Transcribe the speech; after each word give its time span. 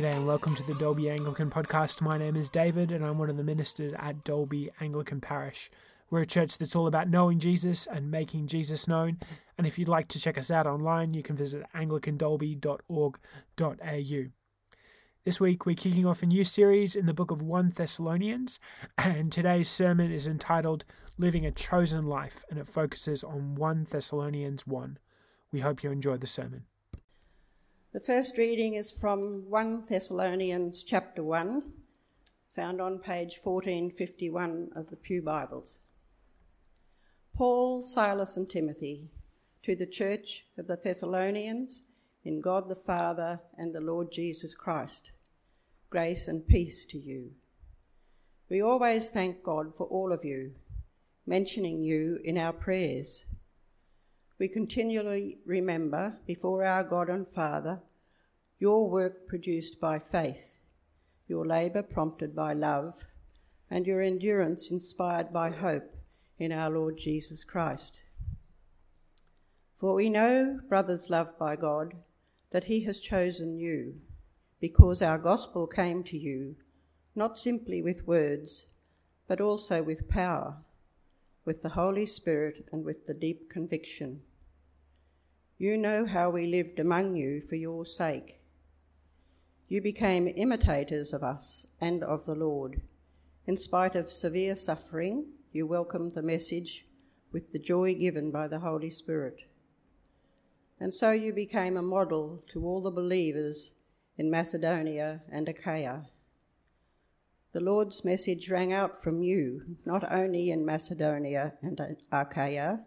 G'day 0.00 0.16
and 0.16 0.26
welcome 0.26 0.54
to 0.54 0.62
the 0.62 0.72
Dalby 0.76 1.10
Anglican 1.10 1.50
Podcast. 1.50 2.00
My 2.00 2.16
name 2.16 2.34
is 2.34 2.48
David 2.48 2.90
and 2.90 3.04
I'm 3.04 3.18
one 3.18 3.28
of 3.28 3.36
the 3.36 3.44
ministers 3.44 3.92
at 3.98 4.24
Dalby 4.24 4.70
Anglican 4.80 5.20
Parish. 5.20 5.70
We're 6.08 6.22
a 6.22 6.26
church 6.26 6.56
that's 6.56 6.74
all 6.74 6.86
about 6.86 7.10
knowing 7.10 7.38
Jesus 7.38 7.86
and 7.86 8.10
making 8.10 8.46
Jesus 8.46 8.88
known. 8.88 9.18
And 9.58 9.66
if 9.66 9.78
you'd 9.78 9.90
like 9.90 10.08
to 10.08 10.18
check 10.18 10.38
us 10.38 10.50
out 10.50 10.66
online, 10.66 11.12
you 11.12 11.22
can 11.22 11.36
visit 11.36 11.66
anglicandalby.org.au. 11.74 14.24
This 15.24 15.38
week 15.38 15.66
we're 15.66 15.76
kicking 15.76 16.06
off 16.06 16.22
a 16.22 16.26
new 16.26 16.44
series 16.44 16.96
in 16.96 17.04
the 17.04 17.12
book 17.12 17.30
of 17.30 17.42
1 17.42 17.72
Thessalonians, 17.76 18.58
and 18.96 19.30
today's 19.30 19.68
sermon 19.68 20.10
is 20.10 20.26
entitled 20.26 20.86
Living 21.18 21.44
a 21.44 21.52
Chosen 21.52 22.06
Life 22.06 22.42
and 22.48 22.58
it 22.58 22.66
focuses 22.66 23.22
on 23.22 23.54
1 23.54 23.86
Thessalonians 23.90 24.66
1. 24.66 24.98
We 25.52 25.60
hope 25.60 25.84
you 25.84 25.90
enjoy 25.90 26.16
the 26.16 26.26
sermon. 26.26 26.64
The 27.92 27.98
first 27.98 28.38
reading 28.38 28.74
is 28.74 28.92
from 28.92 29.50
1 29.50 29.86
Thessalonians 29.88 30.84
chapter 30.84 31.24
1, 31.24 31.72
found 32.54 32.80
on 32.80 33.00
page 33.00 33.40
1451 33.42 34.70
of 34.76 34.90
the 34.90 34.96
Pew 34.96 35.20
Bibles. 35.20 35.80
Paul, 37.34 37.82
Silas, 37.82 38.36
and 38.36 38.48
Timothy, 38.48 39.10
to 39.64 39.74
the 39.74 39.88
church 39.88 40.44
of 40.56 40.68
the 40.68 40.76
Thessalonians, 40.76 41.82
in 42.24 42.40
God 42.40 42.68
the 42.68 42.76
Father 42.76 43.40
and 43.58 43.74
the 43.74 43.80
Lord 43.80 44.12
Jesus 44.12 44.54
Christ, 44.54 45.10
grace 45.90 46.28
and 46.28 46.46
peace 46.46 46.86
to 46.86 46.98
you. 46.98 47.32
We 48.48 48.62
always 48.62 49.10
thank 49.10 49.42
God 49.42 49.76
for 49.76 49.88
all 49.88 50.12
of 50.12 50.24
you, 50.24 50.52
mentioning 51.26 51.80
you 51.80 52.20
in 52.22 52.38
our 52.38 52.52
prayers 52.52 53.24
we 54.40 54.48
continually 54.48 55.36
remember 55.44 56.16
before 56.26 56.64
our 56.64 56.82
God 56.82 57.10
and 57.10 57.28
Father 57.28 57.78
your 58.60 58.88
work 58.88 59.26
produced 59.26 59.80
by 59.80 59.98
faith, 59.98 60.58
your 61.26 61.44
labour 61.44 61.82
prompted 61.82 62.36
by 62.36 62.52
love, 62.52 63.04
and 63.68 63.86
your 63.86 64.00
endurance 64.00 64.70
inspired 64.70 65.32
by 65.32 65.50
hope 65.50 65.96
in 66.38 66.52
our 66.52 66.70
Lord 66.70 66.96
Jesus 66.96 67.42
Christ. 67.42 68.02
For 69.76 69.94
we 69.94 70.08
know, 70.08 70.60
brothers 70.68 71.10
loved 71.10 71.38
by 71.38 71.56
God, 71.56 71.94
that 72.50 72.64
He 72.64 72.84
has 72.84 73.00
chosen 73.00 73.58
you, 73.58 73.94
because 74.60 75.00
our 75.00 75.18
gospel 75.18 75.66
came 75.66 76.04
to 76.04 76.18
you, 76.18 76.54
not 77.16 77.38
simply 77.38 77.80
with 77.80 78.06
words, 78.06 78.66
but 79.26 79.40
also 79.40 79.82
with 79.82 80.08
power, 80.08 80.58
with 81.44 81.62
the 81.62 81.70
Holy 81.70 82.06
Spirit, 82.06 82.68
and 82.70 82.84
with 82.84 83.06
the 83.06 83.14
deep 83.14 83.50
conviction 83.50 84.20
you 85.60 85.76
know 85.76 86.06
how 86.06 86.30
we 86.30 86.46
lived 86.46 86.78
among 86.78 87.16
you 87.16 87.42
for 87.42 87.54
your 87.54 87.84
sake. 87.84 88.39
You 89.70 89.80
became 89.80 90.26
imitators 90.26 91.12
of 91.12 91.22
us 91.22 91.64
and 91.80 92.02
of 92.02 92.26
the 92.26 92.34
Lord. 92.34 92.80
In 93.46 93.56
spite 93.56 93.94
of 93.94 94.10
severe 94.10 94.56
suffering, 94.56 95.26
you 95.52 95.64
welcomed 95.64 96.16
the 96.16 96.24
message 96.24 96.86
with 97.30 97.52
the 97.52 97.60
joy 97.60 97.94
given 97.94 98.32
by 98.32 98.48
the 98.48 98.58
Holy 98.58 98.90
Spirit. 98.90 99.42
And 100.80 100.92
so 100.92 101.12
you 101.12 101.32
became 101.32 101.76
a 101.76 101.82
model 101.82 102.42
to 102.48 102.66
all 102.66 102.82
the 102.82 102.90
believers 102.90 103.74
in 104.18 104.28
Macedonia 104.28 105.22
and 105.30 105.48
Achaia. 105.48 106.06
The 107.52 107.60
Lord's 107.60 108.04
message 108.04 108.50
rang 108.50 108.72
out 108.72 109.00
from 109.00 109.22
you, 109.22 109.76
not 109.86 110.02
only 110.10 110.50
in 110.50 110.66
Macedonia 110.66 111.52
and 111.62 111.80
Achaia, 112.10 112.80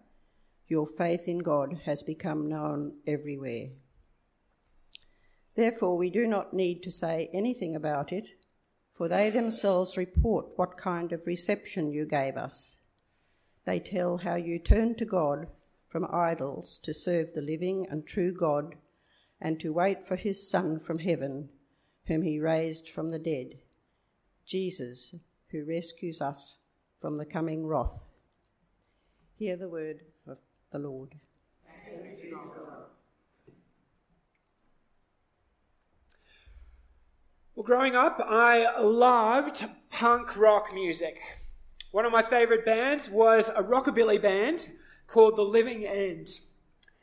your 0.68 0.86
faith 0.86 1.30
in 1.30 1.38
God 1.38 1.80
has 1.86 2.04
become 2.04 2.50
known 2.50 2.98
everywhere. 3.08 3.70
Therefore, 5.56 5.97
we 5.97 6.09
do 6.09 6.25
not 6.28 6.53
need 6.53 6.81
to 6.84 6.91
say 6.91 7.30
anything 7.34 7.75
about 7.75 8.12
it, 8.12 8.30
for 8.96 9.08
they 9.08 9.30
themselves 9.30 9.97
report 9.97 10.47
what 10.56 10.78
kind 10.78 11.12
of 11.12 11.28
reception 11.28 11.91
you 11.91 12.06
gave 12.06 12.38
us. 12.38 12.80
They 13.66 13.80
tell 13.80 14.18
how 14.18 14.36
you 14.36 14.59
turned 14.59 14.97
to 14.97 15.06
God 15.06 15.47
from 15.90 16.08
idols 16.12 16.80
to 16.84 16.94
serve 16.94 17.34
the 17.34 17.42
living 17.42 17.88
and 17.90 18.06
true 18.06 18.34
God 18.34 18.75
and 19.40 19.59
to 19.59 19.74
wait 19.74 20.08
for 20.08 20.16
his 20.16 20.50
Son 20.50 20.80
from 20.80 21.00
heaven, 21.00 21.50
whom 22.08 22.24
he 22.24 22.40
raised 22.40 22.90
from 22.90 23.09
the 23.09 23.19
dead, 23.19 23.59
Jesus, 24.46 25.13
who 25.50 25.66
rescues 25.66 26.19
us 26.19 26.58
from 27.00 27.18
the 27.18 27.25
coming 27.25 27.68
wrath. 27.68 28.06
Hear 29.38 29.56
the 29.56 29.69
word 29.69 30.02
of 30.28 30.38
the 30.72 30.80
Lord. 30.80 31.16
Well, 37.63 37.78
growing 37.78 37.96
up, 37.96 38.19
I 38.19 38.78
loved 38.81 39.63
punk 39.90 40.35
rock 40.35 40.74
music. 40.74 41.18
One 41.91 42.03
of 42.03 42.12
my 42.12 42.22
favorite 42.22 42.66
bands 42.66 43.09
was 43.09 43.47
a 43.47 43.63
rockabilly 43.63 44.22
band 44.22 44.68
called 45.07 45.38
The 45.38 45.44
Living 45.44 45.85
End. 45.85 46.28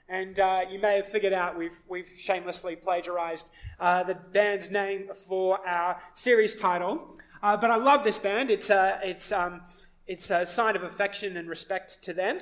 And 0.06 0.38
uh, 0.38 0.66
you 0.70 0.78
may 0.78 0.96
have 0.96 1.08
figured 1.08 1.32
out 1.32 1.56
we've, 1.56 1.78
we've 1.88 2.08
shamelessly 2.08 2.76
plagiarized 2.76 3.48
uh, 3.78 4.02
the 4.02 4.14
band's 4.14 4.70
name 4.70 5.08
for 5.26 5.66
our 5.66 5.98
series 6.12 6.54
title. 6.54 7.16
Uh, 7.42 7.56
but 7.56 7.70
I 7.70 7.76
love 7.76 8.04
this 8.04 8.18
band. 8.18 8.50
It's, 8.50 8.68
uh, 8.68 8.98
it's 9.02 9.32
um, 9.32 9.62
it's 10.06 10.30
a 10.30 10.44
sign 10.44 10.76
of 10.76 10.82
affection 10.82 11.38
and 11.38 11.48
respect 11.48 12.02
to 12.02 12.12
them. 12.12 12.38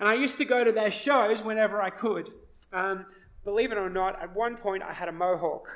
And 0.00 0.08
I 0.08 0.14
used 0.14 0.38
to 0.38 0.44
go 0.44 0.64
to 0.64 0.72
their 0.72 0.90
shows 0.90 1.44
whenever 1.44 1.80
I 1.80 1.90
could. 1.90 2.30
Um, 2.72 3.06
believe 3.44 3.70
it 3.70 3.78
or 3.78 3.90
not, 3.90 4.20
at 4.20 4.34
one 4.34 4.56
point 4.56 4.82
I 4.82 4.92
had 4.92 5.08
a 5.08 5.12
mohawk. 5.12 5.68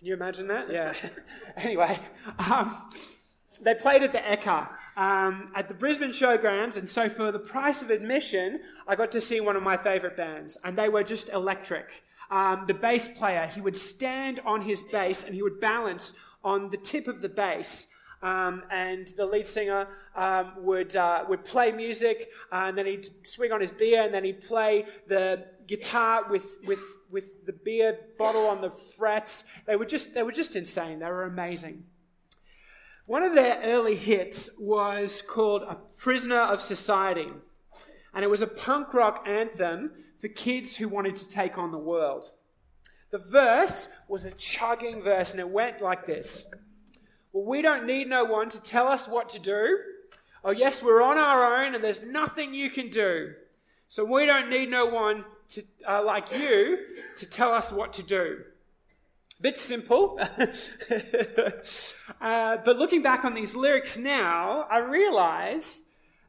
Can 0.00 0.06
you 0.06 0.14
imagine 0.14 0.48
that? 0.48 0.72
Yeah. 0.72 0.94
anyway, 1.58 1.98
um, 2.38 2.74
they 3.60 3.74
played 3.74 4.02
at 4.02 4.12
the 4.12 4.18
Ekka 4.18 4.66
um, 4.96 5.52
at 5.54 5.68
the 5.68 5.74
Brisbane 5.74 6.08
Showgrounds, 6.08 6.78
and 6.78 6.88
so 6.88 7.10
for 7.10 7.30
the 7.30 7.38
price 7.38 7.82
of 7.82 7.90
admission, 7.90 8.60
I 8.88 8.96
got 8.96 9.12
to 9.12 9.20
see 9.20 9.40
one 9.40 9.56
of 9.56 9.62
my 9.62 9.76
favourite 9.76 10.16
bands, 10.16 10.56
and 10.64 10.76
they 10.76 10.88
were 10.88 11.04
just 11.04 11.28
electric. 11.28 12.02
Um, 12.30 12.64
the 12.66 12.72
bass 12.72 13.08
player, 13.14 13.46
he 13.46 13.60
would 13.60 13.76
stand 13.76 14.40
on 14.46 14.62
his 14.62 14.82
bass 14.84 15.24
and 15.24 15.34
he 15.34 15.42
would 15.42 15.60
balance 15.60 16.14
on 16.42 16.70
the 16.70 16.78
tip 16.78 17.06
of 17.06 17.20
the 17.20 17.28
bass 17.28 17.86
um, 18.22 18.62
and 18.70 19.08
the 19.16 19.24
lead 19.24 19.46
singer 19.46 19.88
um, 20.14 20.52
would, 20.58 20.94
uh, 20.96 21.24
would 21.28 21.44
play 21.44 21.72
music, 21.72 22.30
uh, 22.52 22.66
and 22.66 22.76
then 22.76 22.86
he'd 22.86 23.08
swing 23.26 23.52
on 23.52 23.60
his 23.60 23.70
beer, 23.70 24.02
and 24.02 24.12
then 24.12 24.24
he'd 24.24 24.42
play 24.42 24.86
the 25.06 25.46
guitar 25.66 26.28
with, 26.28 26.58
with, 26.66 26.82
with 27.10 27.46
the 27.46 27.52
beer 27.52 27.98
bottle 28.18 28.46
on 28.46 28.60
the 28.60 28.70
frets. 28.70 29.44
They 29.66 29.76
were, 29.76 29.86
just, 29.86 30.14
they 30.14 30.22
were 30.22 30.32
just 30.32 30.56
insane. 30.56 30.98
They 30.98 31.06
were 31.06 31.24
amazing. 31.24 31.84
One 33.06 33.22
of 33.22 33.34
their 33.34 33.60
early 33.62 33.96
hits 33.96 34.50
was 34.58 35.22
called 35.22 35.62
A 35.62 35.76
Prisoner 35.98 36.42
of 36.42 36.60
Society, 36.60 37.28
and 38.14 38.24
it 38.24 38.30
was 38.30 38.42
a 38.42 38.46
punk 38.46 38.94
rock 38.94 39.24
anthem 39.26 39.92
for 40.20 40.28
kids 40.28 40.76
who 40.76 40.88
wanted 40.88 41.16
to 41.16 41.28
take 41.28 41.56
on 41.56 41.72
the 41.72 41.78
world. 41.78 42.30
The 43.10 43.18
verse 43.18 43.88
was 44.06 44.24
a 44.24 44.30
chugging 44.32 45.02
verse, 45.02 45.32
and 45.32 45.40
it 45.40 45.48
went 45.48 45.80
like 45.80 46.06
this. 46.06 46.44
Well, 47.32 47.44
we 47.44 47.62
don't 47.62 47.86
need 47.86 48.08
no 48.08 48.24
one 48.24 48.48
to 48.50 48.60
tell 48.60 48.88
us 48.88 49.08
what 49.08 49.28
to 49.30 49.38
do. 49.38 49.78
Oh, 50.44 50.50
yes, 50.50 50.82
we're 50.82 51.02
on 51.02 51.18
our 51.18 51.62
own 51.62 51.74
and 51.74 51.84
there's 51.84 52.02
nothing 52.02 52.54
you 52.54 52.70
can 52.70 52.90
do. 52.90 53.34
So 53.88 54.04
we 54.04 54.26
don't 54.26 54.48
need 54.48 54.70
no 54.70 54.86
one 54.86 55.24
to, 55.50 55.64
uh, 55.86 56.02
like 56.04 56.32
you 56.32 56.78
to 57.16 57.26
tell 57.26 57.52
us 57.52 57.72
what 57.72 57.92
to 57.94 58.02
do. 58.02 58.44
Bit 59.40 59.58
simple. 59.58 60.18
uh, 62.20 62.56
but 62.58 62.78
looking 62.78 63.02
back 63.02 63.24
on 63.24 63.34
these 63.34 63.54
lyrics 63.54 63.96
now, 63.96 64.66
I 64.70 64.78
realize 64.78 65.82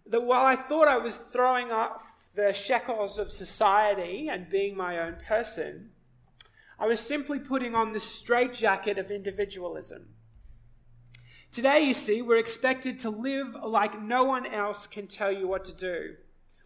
that 0.08 0.24
while 0.24 0.46
I 0.46 0.56
thought 0.56 0.88
I 0.88 0.98
was 0.98 1.18
throwing 1.18 1.72
off 1.72 2.30
the 2.36 2.54
shackles 2.54 3.20
of 3.20 3.30
society 3.30 4.30
and 4.30 4.50
being 4.50 4.78
my 4.78 5.00
own 5.00 5.18
person, 5.28 5.92
I 6.80 6.88
was 6.88 7.00
simply 7.00 7.40
putting 7.40 7.76
on 7.76 7.94
the 7.94 8.00
straitjacket 8.00 8.98
of 8.98 9.12
individualism. 9.12 10.08
Today, 11.52 11.82
you 11.82 11.94
see, 11.94 12.22
we're 12.22 12.38
expected 12.38 12.98
to 13.00 13.10
live 13.10 13.58
like 13.62 14.02
no 14.02 14.24
one 14.24 14.46
else 14.46 14.88
can 14.88 15.08
tell 15.08 15.30
you 15.30 15.50
what 15.50 15.66
to 15.66 15.74
do. 15.74 16.16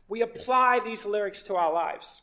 We 0.08 0.22
apply 0.22 0.80
these 0.80 1.08
lyrics 1.08 1.42
to 1.44 1.56
our 1.56 1.74
lives. 1.74 2.22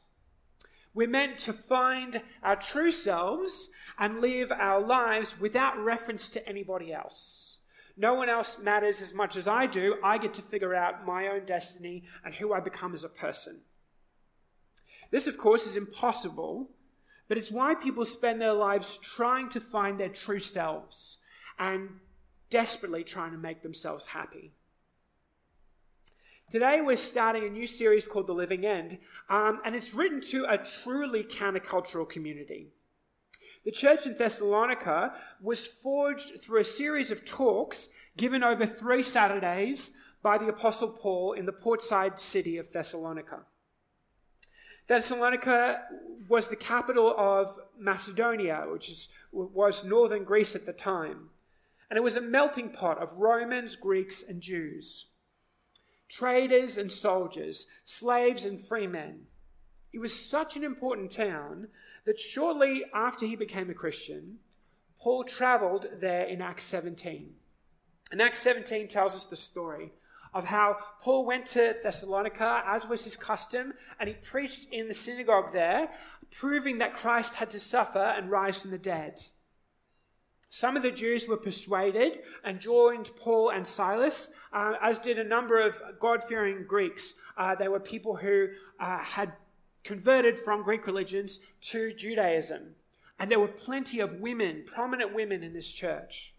We're 0.94 1.08
meant 1.08 1.38
to 1.40 1.52
find 1.52 2.22
our 2.40 2.54
true 2.54 2.92
selves 2.92 3.68
and 3.98 4.20
live 4.20 4.52
our 4.52 4.80
lives 4.80 5.40
without 5.40 5.82
reference 5.82 6.28
to 6.28 6.48
anybody 6.48 6.92
else. 6.92 7.58
No 7.96 8.14
one 8.14 8.28
else 8.28 8.58
matters 8.62 9.00
as 9.00 9.12
much 9.12 9.34
as 9.34 9.48
I 9.48 9.66
do. 9.66 9.96
I 10.04 10.18
get 10.18 10.32
to 10.34 10.42
figure 10.42 10.72
out 10.74 11.04
my 11.04 11.26
own 11.26 11.44
destiny 11.44 12.04
and 12.24 12.32
who 12.32 12.52
I 12.52 12.60
become 12.60 12.94
as 12.94 13.02
a 13.02 13.08
person. 13.08 13.62
This, 15.10 15.26
of 15.26 15.36
course, 15.36 15.66
is 15.66 15.76
impossible, 15.76 16.70
but 17.26 17.38
it's 17.38 17.50
why 17.50 17.74
people 17.74 18.04
spend 18.04 18.40
their 18.40 18.52
lives 18.52 18.98
trying 19.02 19.48
to 19.48 19.60
find 19.60 19.98
their 19.98 20.08
true 20.08 20.38
selves 20.38 21.18
and 21.58 21.88
desperately 22.52 23.02
trying 23.02 23.32
to 23.32 23.38
make 23.38 23.62
themselves 23.62 24.08
happy. 24.08 24.52
Today, 26.50 26.82
we're 26.82 26.98
starting 26.98 27.44
a 27.44 27.48
new 27.48 27.66
series 27.66 28.06
called 28.06 28.26
The 28.26 28.34
Living 28.34 28.66
End, 28.66 28.98
um, 29.30 29.62
and 29.64 29.74
it's 29.74 29.94
written 29.94 30.20
to 30.32 30.44
a 30.44 30.58
truly 30.58 31.24
countercultural 31.24 32.06
community. 32.06 32.66
The 33.64 33.70
church 33.70 34.06
in 34.06 34.16
Thessalonica 34.18 35.14
was 35.40 35.66
forged 35.66 36.42
through 36.42 36.60
a 36.60 36.64
series 36.64 37.10
of 37.10 37.24
talks 37.24 37.88
given 38.18 38.42
over 38.42 38.66
three 38.66 39.02
Saturdays 39.02 39.92
by 40.22 40.36
the 40.36 40.48
Apostle 40.48 40.90
Paul 40.90 41.32
in 41.32 41.46
the 41.46 41.52
portside 41.52 42.20
city 42.20 42.58
of 42.58 42.70
Thessalonica. 42.70 43.46
Thessalonica 44.88 45.84
was 46.28 46.48
the 46.48 46.56
capital 46.56 47.14
of 47.16 47.58
Macedonia, 47.78 48.66
which 48.70 48.90
is, 48.90 49.08
was 49.32 49.84
northern 49.84 50.24
Greece 50.24 50.54
at 50.54 50.66
the 50.66 50.74
time. 50.74 51.30
And 51.92 51.98
it 51.98 52.02
was 52.02 52.16
a 52.16 52.22
melting 52.22 52.70
pot 52.70 53.02
of 53.02 53.18
Romans, 53.18 53.76
Greeks, 53.76 54.24
and 54.26 54.40
Jews, 54.40 55.08
traders 56.08 56.78
and 56.78 56.90
soldiers, 56.90 57.66
slaves 57.84 58.46
and 58.46 58.58
free 58.58 58.86
men. 58.86 59.24
It 59.92 59.98
was 59.98 60.18
such 60.18 60.56
an 60.56 60.64
important 60.64 61.10
town 61.10 61.68
that 62.06 62.18
shortly 62.18 62.82
after 62.94 63.26
he 63.26 63.36
became 63.36 63.68
a 63.68 63.74
Christian, 63.74 64.38
Paul 64.98 65.24
traveled 65.24 65.84
there 66.00 66.24
in 66.24 66.40
Acts 66.40 66.64
17. 66.64 67.34
And 68.10 68.22
Acts 68.22 68.38
17 68.38 68.88
tells 68.88 69.14
us 69.14 69.26
the 69.26 69.36
story 69.36 69.92
of 70.32 70.46
how 70.46 70.78
Paul 71.02 71.26
went 71.26 71.44
to 71.48 71.76
Thessalonica, 71.82 72.62
as 72.66 72.88
was 72.88 73.04
his 73.04 73.18
custom, 73.18 73.74
and 74.00 74.08
he 74.08 74.14
preached 74.14 74.66
in 74.72 74.88
the 74.88 74.94
synagogue 74.94 75.52
there, 75.52 75.90
proving 76.30 76.78
that 76.78 76.96
Christ 76.96 77.34
had 77.34 77.50
to 77.50 77.60
suffer 77.60 77.98
and 77.98 78.30
rise 78.30 78.62
from 78.62 78.70
the 78.70 78.78
dead. 78.78 79.20
Some 80.54 80.76
of 80.76 80.82
the 80.82 80.90
Jews 80.90 81.26
were 81.26 81.38
persuaded 81.38 82.18
and 82.44 82.60
joined 82.60 83.10
Paul 83.16 83.48
and 83.48 83.66
Silas, 83.66 84.28
uh, 84.52 84.74
as 84.82 84.98
did 84.98 85.18
a 85.18 85.24
number 85.24 85.58
of 85.58 85.80
God 85.98 86.22
fearing 86.22 86.66
Greeks. 86.68 87.14
Uh, 87.38 87.54
they 87.54 87.68
were 87.68 87.80
people 87.80 88.16
who 88.16 88.48
uh, 88.78 88.98
had 88.98 89.32
converted 89.82 90.38
from 90.38 90.62
Greek 90.62 90.86
religions 90.86 91.40
to 91.62 91.94
Judaism. 91.94 92.74
And 93.18 93.30
there 93.30 93.40
were 93.40 93.48
plenty 93.48 93.98
of 94.00 94.20
women, 94.20 94.64
prominent 94.66 95.14
women 95.14 95.42
in 95.42 95.54
this 95.54 95.72
church. 95.72 96.34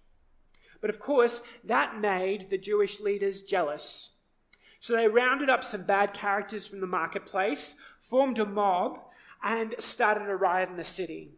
But 0.80 0.92
of 0.92 1.00
course, 1.00 1.42
that 1.64 2.00
made 2.00 2.52
the 2.52 2.60
Jewish 2.60 3.00
leaders 3.00 3.42
jealous. 3.42 4.12
So 4.80 4.96
they 4.96 5.08
rounded 5.08 5.50
up 5.50 5.64
some 5.64 5.86
bad 5.86 6.14
characters 6.14 6.68
from 6.68 6.82
the 6.82 6.88
marketplace, 6.88 7.76
formed 7.98 8.38
a 8.38 8.46
mob, 8.46 9.00
and 9.42 9.74
started 9.80 10.30
a 10.30 10.36
riot 10.36 10.70
in 10.70 10.78
the 10.78 10.84
city. 10.84 11.32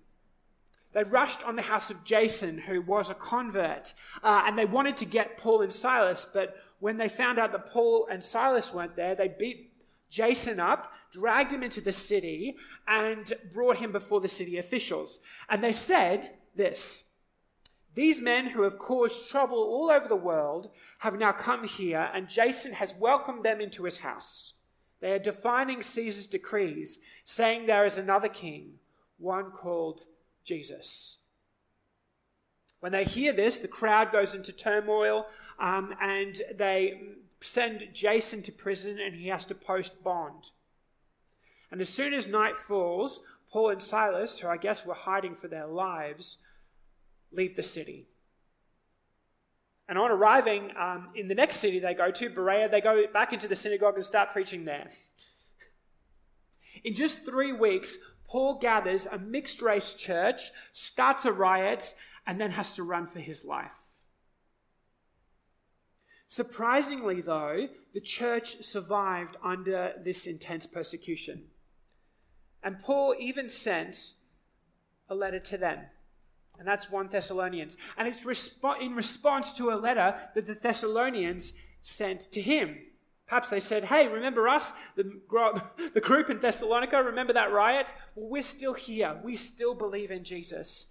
They 0.96 1.04
rushed 1.04 1.44
on 1.44 1.58
the 1.58 1.62
house 1.62 1.90
of 1.90 2.06
Jason, 2.06 2.58
who 2.58 2.82
was 2.82 3.10
a 3.10 3.16
convert, 3.16 3.94
uh, 4.24 4.44
and 4.46 4.58
they 4.58 4.64
wanted 4.64 4.96
to 4.98 5.06
get 5.06 5.38
Paul 5.38 5.62
and 5.62 5.74
Silas. 5.74 6.26
But 6.34 6.56
when 6.80 6.96
they 6.96 7.10
found 7.10 7.38
out 7.38 7.52
that 7.52 7.66
Paul 7.66 8.08
and 8.10 8.24
Silas 8.24 8.74
weren't 8.74 8.96
there, 8.96 9.14
they 9.14 9.28
beat 9.28 9.74
Jason 10.10 10.58
up, 10.58 10.94
dragged 11.12 11.52
him 11.52 11.64
into 11.64 11.82
the 11.82 11.92
city, 11.92 12.56
and 12.88 13.34
brought 13.52 13.76
him 13.76 13.92
before 13.92 14.22
the 14.22 14.30
city 14.30 14.58
officials. 14.58 15.20
And 15.50 15.62
they 15.62 15.74
said 15.74 16.30
this 16.56 17.04
these 17.94 18.22
men 18.22 18.52
who 18.52 18.62
have 18.62 18.80
caused 18.80 19.30
trouble 19.30 19.58
all 19.58 19.92
over 19.92 20.08
the 20.08 20.16
world 20.16 20.70
have 21.00 21.20
now 21.20 21.34
come 21.34 21.68
here, 21.68 22.10
and 22.14 22.30
Jason 22.30 22.72
has 22.72 22.96
welcomed 22.98 23.44
them 23.44 23.60
into 23.60 23.84
his 23.84 23.98
house. 23.98 24.54
They 25.02 25.12
are 25.12 25.20
defining 25.20 25.84
Caesar's 25.84 26.28
decrees, 26.28 27.00
saying 27.26 27.66
there 27.66 27.86
is 27.86 27.98
another 27.98 28.30
king, 28.30 28.76
one 29.18 29.52
called 29.52 30.06
Jesus. 30.46 31.18
When 32.80 32.92
they 32.92 33.04
hear 33.04 33.34
this, 33.34 33.58
the 33.58 33.68
crowd 33.68 34.12
goes 34.12 34.36
into 34.36 34.52
turmoil 34.52 35.26
um, 35.60 35.96
and 36.00 36.42
they 36.56 37.02
send 37.42 37.90
Jason 37.94 38.44
to 38.44 38.52
prison 38.52 39.00
and 39.00 39.16
he 39.16 39.28
has 39.28 39.46
to 39.46 39.56
post 39.56 40.04
bond. 40.04 40.52
And 41.72 41.82
as 41.82 41.90
soon 41.90 42.14
as 42.14 42.28
night 42.28 42.58
falls, 42.58 43.22
Paul 43.52 43.72
and 43.72 43.82
Silas, 43.82 44.40
who 44.40 44.48
I 44.48 44.58
guess 44.58 44.86
were 44.86 44.94
hiding 44.94 45.36
for 45.36 45.48
their 45.48 45.68
lives, 45.68 46.38
leave 47.32 47.56
the 47.56 47.64
city. 47.64 48.08
And 49.88 49.98
on 49.98 50.12
arriving 50.12 50.72
um, 50.80 51.10
in 51.16 51.28
the 51.28 51.36
next 51.36 51.58
city 51.58 51.80
they 51.80 51.94
go 51.94 52.12
to, 52.12 52.30
Berea, 52.30 52.70
they 52.70 52.82
go 52.82 53.04
back 53.12 53.34
into 53.34 53.48
the 53.48 53.56
synagogue 53.56 53.96
and 53.96 54.06
start 54.06 54.32
preaching 54.32 54.66
there. 54.66 54.90
In 56.84 56.94
just 56.94 57.26
three 57.26 57.54
weeks, 57.54 57.98
Paul 58.36 58.56
gathers 58.56 59.08
a 59.10 59.18
mixed 59.18 59.62
race 59.62 59.94
church, 59.94 60.52
starts 60.74 61.24
a 61.24 61.32
riot, 61.32 61.96
and 62.28 62.42
then 62.42 62.52
has 62.52 62.74
to 62.74 62.84
run 62.84 63.08
for 63.08 63.22
his 63.22 63.46
life. 63.46 63.78
Surprisingly, 66.28 67.22
though, 67.22 67.70
the 67.94 68.02
church 68.02 68.62
survived 68.62 69.38
under 69.42 69.94
this 70.04 70.26
intense 70.26 70.68
persecution. 70.68 71.44
And 72.62 72.82
Paul 72.82 73.16
even 73.18 73.48
sent 73.48 74.12
a 75.08 75.16
letter 75.16 75.40
to 75.40 75.58
them. 75.58 75.86
And 76.60 76.68
that's 76.68 76.92
1 76.92 77.08
Thessalonians. 77.08 77.78
And 77.98 78.06
it's 78.06 78.26
resp- 78.26 78.82
in 78.82 78.96
response 78.96 79.54
to 79.54 79.72
a 79.72 79.80
letter 79.80 80.14
that 80.36 80.46
the 80.46 80.56
Thessalonians 80.56 81.54
sent 81.82 82.20
to 82.34 82.42
him. 82.42 82.80
Perhaps 83.28 83.50
they 83.50 83.60
said, 83.60 83.86
Hey, 83.86 84.08
remember 84.08 84.48
us, 84.48 84.74
the, 84.96 85.20
the 85.94 86.02
group 86.02 86.30
in 86.30 86.40
Thessalonica? 86.40 87.02
Remember 87.02 87.34
that 87.34 87.52
riot? 87.52 87.94
Well, 88.16 88.30
we're 88.30 88.42
still 88.42 88.74
here. 88.74 89.20
We 89.24 89.36
still 89.36 89.74
believe 89.74 90.12
in 90.12 90.24
Jesus. 90.24 90.88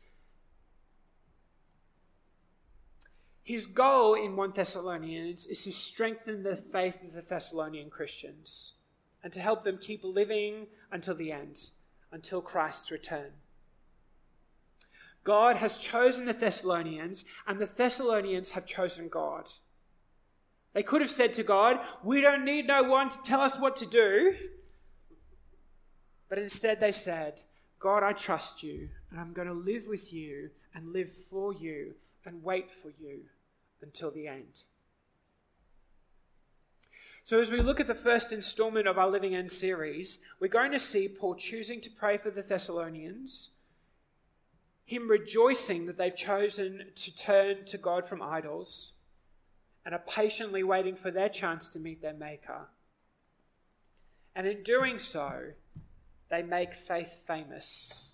His 3.42 3.66
goal 3.66 4.14
in 4.14 4.36
1 4.36 4.52
Thessalonians 4.54 5.46
is 5.46 5.62
to 5.64 5.72
strengthen 5.72 6.42
the 6.42 6.56
faith 6.56 7.04
of 7.04 7.12
the 7.12 7.20
Thessalonian 7.20 7.90
Christians 7.90 8.72
and 9.22 9.32
to 9.34 9.40
help 9.40 9.64
them 9.64 9.78
keep 9.78 10.02
living 10.02 10.66
until 10.90 11.14
the 11.14 11.30
end, 11.30 11.70
until 12.10 12.40
Christ's 12.40 12.90
return. 12.90 13.32
God 15.24 15.56
has 15.56 15.78
chosen 15.78 16.26
the 16.26 16.34
Thessalonians, 16.34 17.24
and 17.46 17.58
the 17.58 17.66
Thessalonians 17.66 18.50
have 18.50 18.66
chosen 18.66 19.08
God. 19.08 19.50
They 20.74 20.82
could 20.82 21.00
have 21.00 21.10
said 21.10 21.32
to 21.34 21.42
God, 21.42 21.78
We 22.02 22.20
don't 22.20 22.44
need 22.44 22.66
no 22.66 22.82
one 22.82 23.08
to 23.08 23.18
tell 23.22 23.40
us 23.40 23.58
what 23.58 23.76
to 23.76 23.86
do. 23.86 24.34
But 26.28 26.38
instead, 26.38 26.80
they 26.80 26.92
said, 26.92 27.42
God, 27.78 28.02
I 28.02 28.12
trust 28.12 28.62
you, 28.62 28.88
and 29.10 29.20
I'm 29.20 29.32
going 29.32 29.48
to 29.48 29.54
live 29.54 29.86
with 29.86 30.12
you 30.12 30.50
and 30.74 30.92
live 30.92 31.10
for 31.10 31.52
you 31.52 31.94
and 32.24 32.42
wait 32.42 32.70
for 32.70 32.90
you 32.90 33.20
until 33.80 34.10
the 34.10 34.26
end. 34.26 34.62
So, 37.22 37.40
as 37.40 37.50
we 37.50 37.60
look 37.60 37.80
at 37.80 37.86
the 37.86 37.94
first 37.94 38.32
installment 38.32 38.86
of 38.88 38.98
our 38.98 39.08
Living 39.08 39.34
End 39.34 39.50
series, 39.50 40.18
we're 40.40 40.48
going 40.48 40.72
to 40.72 40.80
see 40.80 41.08
Paul 41.08 41.36
choosing 41.36 41.80
to 41.82 41.90
pray 41.90 42.18
for 42.18 42.30
the 42.30 42.42
Thessalonians 42.42 43.50
him 44.84 45.10
rejoicing 45.10 45.86
that 45.86 45.96
they've 45.96 46.14
chosen 46.14 46.84
to 46.94 47.16
turn 47.16 47.64
to 47.66 47.78
God 47.78 48.06
from 48.06 48.22
idols 48.22 48.92
and 49.84 49.94
are 49.94 50.02
patiently 50.08 50.62
waiting 50.62 50.96
for 50.96 51.10
their 51.10 51.28
chance 51.28 51.68
to 51.68 51.78
meet 51.78 52.00
their 52.00 52.14
Maker. 52.14 52.68
And 54.34 54.46
in 54.46 54.62
doing 54.62 54.98
so, 54.98 55.52
they 56.30 56.42
make 56.42 56.74
faith 56.74 57.22
famous. 57.26 58.12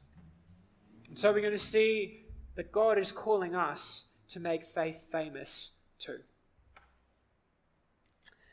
And 1.09 1.19
so 1.19 1.33
we're 1.33 1.41
going 1.41 1.53
to 1.53 1.59
see 1.59 2.27
that 2.57 2.73
God 2.73 2.99
is 2.99 3.13
calling 3.13 3.55
us 3.55 4.05
to 4.29 4.41
make 4.41 4.65
faith 4.65 5.07
famous 5.11 5.71
too. 5.99 6.19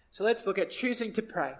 So 0.09 0.23
let's 0.23 0.45
look 0.45 0.57
at 0.57 0.71
choosing 0.71 1.11
to 1.13 1.21
pray. 1.21 1.53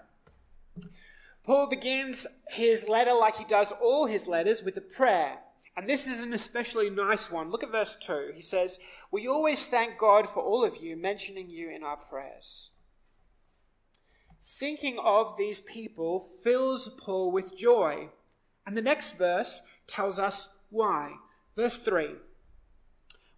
Paul 1.44 1.68
begins 1.68 2.26
his 2.50 2.88
letter, 2.88 3.14
like 3.14 3.36
he 3.36 3.44
does 3.44 3.72
all 3.80 4.06
his 4.06 4.26
letters, 4.26 4.62
with 4.62 4.76
a 4.76 4.82
prayer. 4.82 5.38
And 5.78 5.88
this 5.88 6.08
is 6.08 6.24
an 6.24 6.32
especially 6.32 6.90
nice 6.90 7.30
one. 7.30 7.52
Look 7.52 7.62
at 7.62 7.70
verse 7.70 7.96
2. 8.00 8.32
He 8.34 8.42
says, 8.42 8.80
We 9.12 9.28
always 9.28 9.64
thank 9.66 9.96
God 9.96 10.28
for 10.28 10.42
all 10.42 10.64
of 10.64 10.78
you, 10.82 10.96
mentioning 10.96 11.48
you 11.48 11.70
in 11.70 11.84
our 11.84 11.96
prayers. 11.96 12.70
Thinking 14.42 14.98
of 14.98 15.36
these 15.38 15.60
people 15.60 16.18
fills 16.42 16.88
Paul 16.98 17.30
with 17.30 17.56
joy. 17.56 18.08
And 18.66 18.76
the 18.76 18.82
next 18.82 19.16
verse 19.16 19.60
tells 19.86 20.18
us 20.18 20.48
why. 20.68 21.12
Verse 21.54 21.78
3 21.78 22.16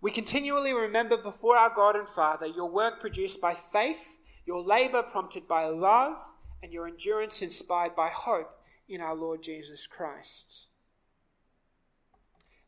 We 0.01 0.11
continually 0.11 0.73
remember 0.73 1.19
before 1.19 1.59
our 1.59 1.75
God 1.75 1.95
and 1.95 2.09
Father 2.09 2.47
your 2.47 2.71
work 2.71 3.01
produced 3.01 3.43
by 3.43 3.53
faith, 3.53 4.19
your 4.47 4.63
labor 4.63 5.03
prompted 5.03 5.47
by 5.47 5.67
love, 5.67 6.17
and 6.63 6.73
your 6.73 6.89
endurance 6.89 7.43
inspired 7.43 7.95
by 7.95 8.09
hope 8.09 8.63
in 8.89 9.03
our 9.03 9.15
Lord 9.15 9.43
Jesus 9.43 9.87
Christ. 9.87 10.69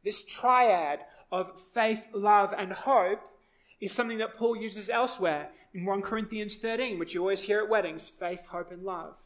This 0.05 0.25
triad 0.25 1.01
of 1.31 1.61
faith, 1.73 2.09
love, 2.13 2.53
and 2.57 2.73
hope 2.73 3.21
is 3.81 3.93
something 3.93 4.19
that 4.19 4.37
Paul 4.37 4.57
uses 4.57 4.91
elsewhere 4.91 5.51
in 5.75 5.85
1 5.85 6.03
Corinthians 6.03 6.57
13, 6.57 6.99
which 6.99 7.15
you 7.15 7.21
always 7.21 7.43
hear 7.43 7.63
at 7.63 7.69
weddings 7.69 8.09
faith, 8.09 8.47
hope, 8.47 8.71
and 8.71 8.83
love. 8.83 9.19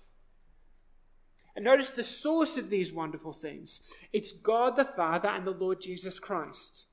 And 1.55 1.65
notice 1.65 1.89
the 1.89 2.05
source 2.05 2.57
of 2.59 2.69
these 2.69 2.93
wonderful 2.93 3.33
things 3.33 3.81
it's 4.13 4.33
God 4.33 4.77
the 4.77 4.85
Father 4.85 5.29
and 5.29 5.47
the 5.47 5.51
Lord 5.51 5.81
Jesus 5.81 6.19
Christ. 6.19 6.85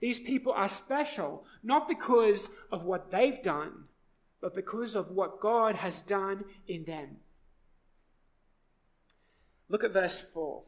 These 0.00 0.20
people 0.20 0.52
are 0.52 0.68
special, 0.68 1.44
not 1.62 1.88
because 1.88 2.50
of 2.70 2.84
what 2.84 3.10
they've 3.10 3.42
done, 3.42 3.84
but 4.40 4.54
because 4.54 4.94
of 4.94 5.10
what 5.10 5.40
God 5.40 5.76
has 5.76 6.02
done 6.02 6.44
in 6.66 6.84
them. 6.84 7.16
Look 9.68 9.84
at 9.84 9.92
verse 9.92 10.20
4. 10.20 10.62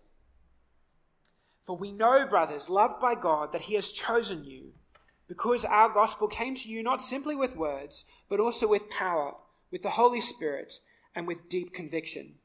For 1.68 1.76
we 1.76 1.92
know, 1.92 2.26
brothers, 2.26 2.70
loved 2.70 2.98
by 2.98 3.14
God, 3.14 3.52
that 3.52 3.60
He 3.60 3.74
has 3.74 3.90
chosen 3.90 4.42
you, 4.42 4.72
because 5.26 5.66
our 5.66 5.90
gospel 5.90 6.26
came 6.26 6.54
to 6.54 6.66
you 6.66 6.82
not 6.82 7.02
simply 7.02 7.36
with 7.36 7.58
words, 7.58 8.06
but 8.30 8.40
also 8.40 8.66
with 8.66 8.88
power, 8.88 9.34
with 9.70 9.82
the 9.82 9.90
Holy 9.90 10.22
Spirit, 10.22 10.80
and 11.14 11.26
with 11.26 11.50
deep 11.50 11.74
conviction. 11.74 12.36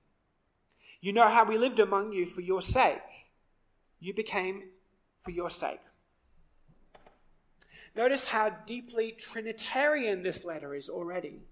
You 1.00 1.14
know 1.14 1.30
how 1.30 1.46
we 1.46 1.58
lived 1.58 1.80
among 1.80 2.12
you 2.12 2.26
for 2.26 2.42
your 2.42 2.62
sake. 2.62 3.30
You 4.02 4.14
became 4.14 4.64
for 5.22 5.32
your 5.32 5.50
sake. 5.50 5.80
Notice 7.96 8.26
how 8.26 8.50
deeply 8.66 9.16
Trinitarian 9.18 10.24
this 10.24 10.44
letter 10.44 10.76
is 10.76 10.90
already. 10.90 11.44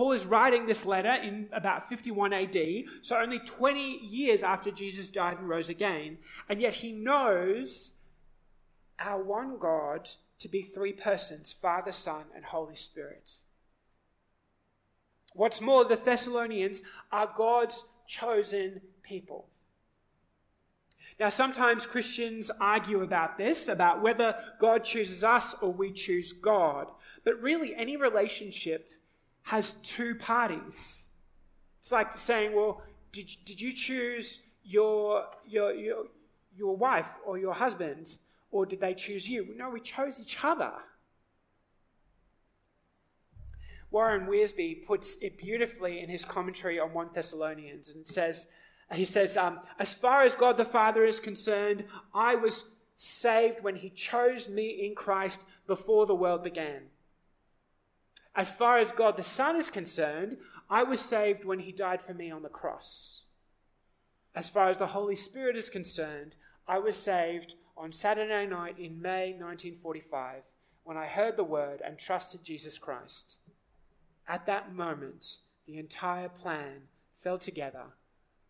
Paul 0.00 0.12
is 0.12 0.24
writing 0.24 0.64
this 0.64 0.86
letter 0.86 1.12
in 1.12 1.50
about 1.52 1.90
51 1.90 2.32
AD, 2.32 2.56
so 3.02 3.18
only 3.18 3.38
20 3.38 3.98
years 3.98 4.42
after 4.42 4.70
Jesus 4.70 5.10
died 5.10 5.36
and 5.36 5.46
rose 5.46 5.68
again, 5.68 6.16
and 6.48 6.58
yet 6.58 6.72
he 6.72 6.90
knows 6.90 7.90
our 8.98 9.22
one 9.22 9.58
God 9.58 10.08
to 10.38 10.48
be 10.48 10.62
three 10.62 10.94
persons 10.94 11.52
Father, 11.52 11.92
Son, 11.92 12.24
and 12.34 12.46
Holy 12.46 12.76
Spirit. 12.76 13.42
What's 15.34 15.60
more, 15.60 15.84
the 15.84 15.96
Thessalonians 15.96 16.82
are 17.12 17.34
God's 17.36 17.84
chosen 18.06 18.80
people. 19.02 19.48
Now, 21.18 21.28
sometimes 21.28 21.84
Christians 21.84 22.50
argue 22.58 23.02
about 23.02 23.36
this, 23.36 23.68
about 23.68 24.00
whether 24.00 24.34
God 24.58 24.82
chooses 24.82 25.22
us 25.22 25.54
or 25.60 25.70
we 25.70 25.92
choose 25.92 26.32
God. 26.32 26.90
But 27.22 27.42
really, 27.42 27.74
any 27.74 27.98
relationship 27.98 28.88
has 29.42 29.74
two 29.82 30.14
parties. 30.14 31.06
It's 31.80 31.92
like 31.92 32.16
saying, 32.16 32.54
well, 32.54 32.82
did, 33.12 33.28
did 33.44 33.60
you 33.60 33.72
choose 33.72 34.40
your, 34.62 35.24
your, 35.46 35.72
your, 35.72 36.04
your 36.56 36.76
wife 36.76 37.08
or 37.26 37.38
your 37.38 37.54
husband, 37.54 38.18
or 38.50 38.66
did 38.66 38.80
they 38.80 38.94
choose 38.94 39.28
you? 39.28 39.54
No, 39.56 39.70
we 39.70 39.80
chose 39.80 40.20
each 40.20 40.38
other. 40.44 40.72
Warren 43.90 44.26
Wiersbe 44.26 44.86
puts 44.86 45.16
it 45.20 45.36
beautifully 45.36 46.00
in 46.00 46.08
his 46.08 46.24
commentary 46.24 46.78
on 46.78 46.92
1 46.92 47.08
Thessalonians 47.12 47.90
and 47.90 48.06
says, 48.06 48.46
he 48.92 49.04
says, 49.04 49.36
um, 49.36 49.60
As 49.78 49.92
far 49.92 50.22
as 50.22 50.34
God 50.34 50.56
the 50.56 50.64
Father 50.64 51.04
is 51.04 51.20
concerned, 51.20 51.84
I 52.14 52.34
was 52.36 52.64
saved 52.96 53.62
when 53.62 53.76
he 53.76 53.90
chose 53.90 54.48
me 54.48 54.86
in 54.86 54.94
Christ 54.94 55.44
before 55.66 56.06
the 56.06 56.14
world 56.14 56.44
began. 56.44 56.82
As 58.34 58.54
far 58.54 58.78
as 58.78 58.92
God 58.92 59.16
the 59.16 59.22
Son 59.22 59.56
is 59.56 59.70
concerned, 59.70 60.36
I 60.68 60.82
was 60.84 61.00
saved 61.00 61.44
when 61.44 61.60
he 61.60 61.72
died 61.72 62.00
for 62.00 62.14
me 62.14 62.30
on 62.30 62.42
the 62.42 62.48
cross. 62.48 63.24
As 64.34 64.48
far 64.48 64.68
as 64.70 64.78
the 64.78 64.88
Holy 64.88 65.16
Spirit 65.16 65.56
is 65.56 65.68
concerned, 65.68 66.36
I 66.68 66.78
was 66.78 66.96
saved 66.96 67.56
on 67.76 67.92
Saturday 67.92 68.46
night 68.46 68.78
in 68.78 69.02
May 69.02 69.32
1945 69.32 70.44
when 70.84 70.96
I 70.96 71.06
heard 71.06 71.36
the 71.36 71.44
word 71.44 71.82
and 71.84 71.98
trusted 71.98 72.44
Jesus 72.44 72.78
Christ. 72.78 73.36
At 74.28 74.46
that 74.46 74.72
moment, 74.72 75.38
the 75.66 75.78
entire 75.78 76.28
plan 76.28 76.82
fell 77.18 77.38
together 77.38 77.86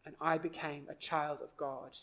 and 0.05 0.15
I 0.21 0.39
became 0.39 0.87
a 0.89 0.95
child 0.95 1.39
of 1.43 1.57
God. 1.57 1.97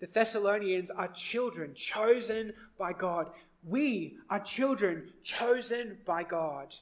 The 0.00 0.06
Thessalonians 0.06 0.90
are 0.90 1.08
children 1.08 1.74
chosen 1.74 2.52
by 2.78 2.92
God. 2.92 3.30
We 3.66 4.16
are 4.30 4.38
children 4.38 5.12
chosen 5.24 5.98
by 6.06 6.22
God. 6.22 6.76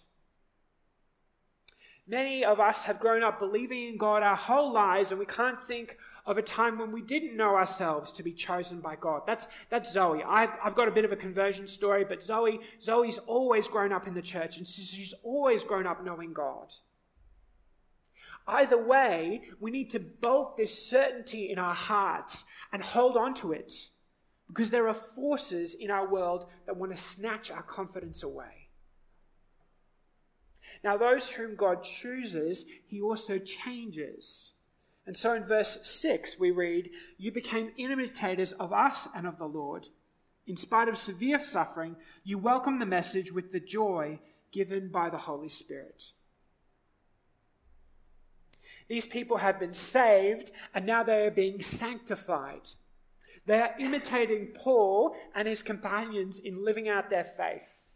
Many 2.07 2.45
of 2.45 2.61
us 2.61 2.85
have 2.85 3.01
grown 3.01 3.23
up 3.23 3.39
believing 3.39 3.89
in 3.89 3.97
God 3.97 4.23
our 4.23 4.37
whole 4.37 4.71
lives, 4.71 5.11
and 5.11 5.19
we 5.19 5.25
can't 5.25 5.61
think 5.63 5.97
of 6.27 6.37
a 6.37 6.43
time 6.43 6.79
when 6.79 6.93
we 6.93 7.01
didn't 7.01 7.39
know 7.39 7.55
ourselves 7.55 8.13
to 8.13 8.23
be 8.23 8.33
chosen 8.33 8.81
by 8.81 8.97
God. 8.97 9.23
That's, 9.27 9.49
that's 9.71 9.91
Zoe. 9.91 10.23
I've, 10.23 10.51
I've 10.63 10.75
got 10.75 10.87
a 10.87 10.91
bit 10.91 11.07
of 11.07 11.13
a 11.13 11.17
conversion 11.17 11.67
story, 11.67 12.05
but 12.05 12.23
Zoe, 12.23 12.61
Zoe's 12.83 13.17
always 13.27 13.67
grown 13.67 13.91
up 13.91 14.07
in 14.07 14.13
the 14.13 14.21
church, 14.21 14.59
and 14.59 14.67
she's 14.67 15.15
always 15.23 15.65
grown 15.65 15.87
up 15.87 16.05
knowing 16.05 16.35
God. 16.35 16.75
Either 18.47 18.77
way, 18.77 19.41
we 19.59 19.71
need 19.71 19.89
to 19.93 20.01
bolt 20.01 20.59
this 20.59 20.87
certainty 20.87 21.51
in 21.51 21.59
our 21.59 21.75
hearts 21.75 22.45
and 22.71 22.83
hold 22.83 23.17
on 23.17 23.33
to 23.33 23.53
it 23.53 23.89
because 24.49 24.71
there 24.71 24.89
are 24.89 24.95
forces 24.95 25.75
in 25.75 25.91
our 25.91 26.09
world 26.09 26.47
that 26.67 26.77
want 26.77 26.93
to 26.93 26.99
snatch 26.99 27.51
our 27.51 27.63
confidence 27.63 28.23
away. 28.23 28.69
Now, 30.83 30.97
those 30.97 31.31
whom 31.31 31.57
God 31.57 31.83
chooses, 31.83 32.65
he 32.87 33.01
also 33.01 33.39
changes. 33.39 34.53
And 35.07 35.17
so 35.17 35.35
in 35.35 35.45
verse 35.45 35.79
6, 35.83 36.39
we 36.39 36.51
read, 36.51 36.91
You 37.19 37.31
became 37.31 37.73
imitators 37.77 38.53
of 38.53 38.73
us 38.73 39.07
and 39.15 39.27
of 39.27 39.39
the 39.39 39.47
Lord. 39.47 39.89
In 40.47 40.57
spite 40.57 40.89
of 40.89 40.99
severe 40.99 41.43
suffering, 41.43 41.97
you 42.23 42.39
welcome 42.39 42.79
the 42.79 42.87
message 42.87 43.33
with 43.33 43.53
the 43.53 43.61
joy 43.61 44.19
given 44.53 44.89
by 44.89 45.11
the 45.11 45.19
Holy 45.19 45.49
Spirit. 45.49 46.13
These 48.89 49.07
people 49.07 49.39
have 49.39 49.59
been 49.59 49.73
saved 49.73 50.51
and 50.75 50.85
now 50.85 51.03
they 51.03 51.27
are 51.27 51.31
being 51.31 51.63
sanctified. 51.63 52.71
They 53.47 53.61
are 53.61 53.75
imitating 53.79 54.49
Paul 54.55 55.15
and 55.35 55.47
his 55.47 55.63
companions 55.63 56.39
in 56.39 56.65
living 56.65 56.89
out 56.89 57.11
their 57.11 57.25
faith. 57.25 57.89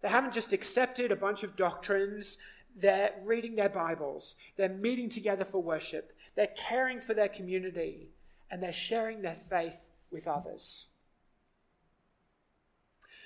They 0.00 0.08
haven't 0.08 0.34
just 0.34 0.52
accepted 0.52 1.10
a 1.10 1.16
bunch 1.16 1.42
of 1.42 1.56
doctrines, 1.56 2.38
they're 2.76 3.12
reading 3.24 3.56
their 3.56 3.68
Bibles, 3.68 4.36
they're 4.56 4.68
meeting 4.68 5.08
together 5.08 5.44
for 5.44 5.62
worship, 5.62 6.12
they're 6.34 6.48
caring 6.56 7.00
for 7.00 7.14
their 7.14 7.28
community, 7.28 8.08
and 8.50 8.62
they're 8.62 8.72
sharing 8.72 9.22
their 9.22 9.36
faith 9.36 9.88
with 10.10 10.26
others. 10.26 10.86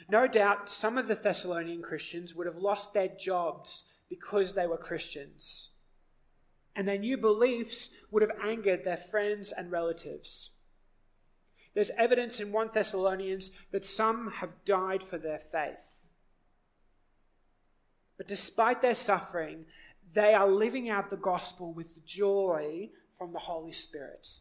No 0.09 0.27
doubt 0.27 0.71
some 0.71 0.99
of 0.99 1.09
the 1.09 1.15
Thessalonian 1.15 1.83
Christians 1.83 2.35
would 2.35 2.47
have 2.47 2.59
lost 2.59 2.93
their 2.93 3.09
jobs 3.09 3.85
because 4.09 4.55
they 4.55 4.67
were 4.67 4.77
Christians 4.77 5.71
and 6.77 6.87
their 6.87 6.99
new 6.99 7.17
beliefs 7.17 7.89
would 8.11 8.23
have 8.23 8.39
angered 8.45 8.85
their 8.85 8.99
friends 8.99 9.51
and 9.51 9.73
relatives. 9.73 10.51
There's 11.77 11.93
evidence 11.97 12.41
in 12.41 12.51
1 12.51 12.71
Thessalonians 12.73 13.53
that 13.71 13.85
some 13.85 14.33
have 14.41 14.65
died 14.65 15.05
for 15.05 15.19
their 15.19 15.39
faith. 15.39 16.01
But 18.17 18.27
despite 18.27 18.83
their 18.83 18.97
suffering, 18.97 19.67
they 20.13 20.35
are 20.35 20.49
living 20.49 20.89
out 20.89 21.11
the 21.11 21.17
gospel 21.17 21.73
with 21.73 22.05
joy 22.05 22.89
from 23.17 23.33
the 23.33 23.39
Holy 23.39 23.73
Spirit. 23.73 24.39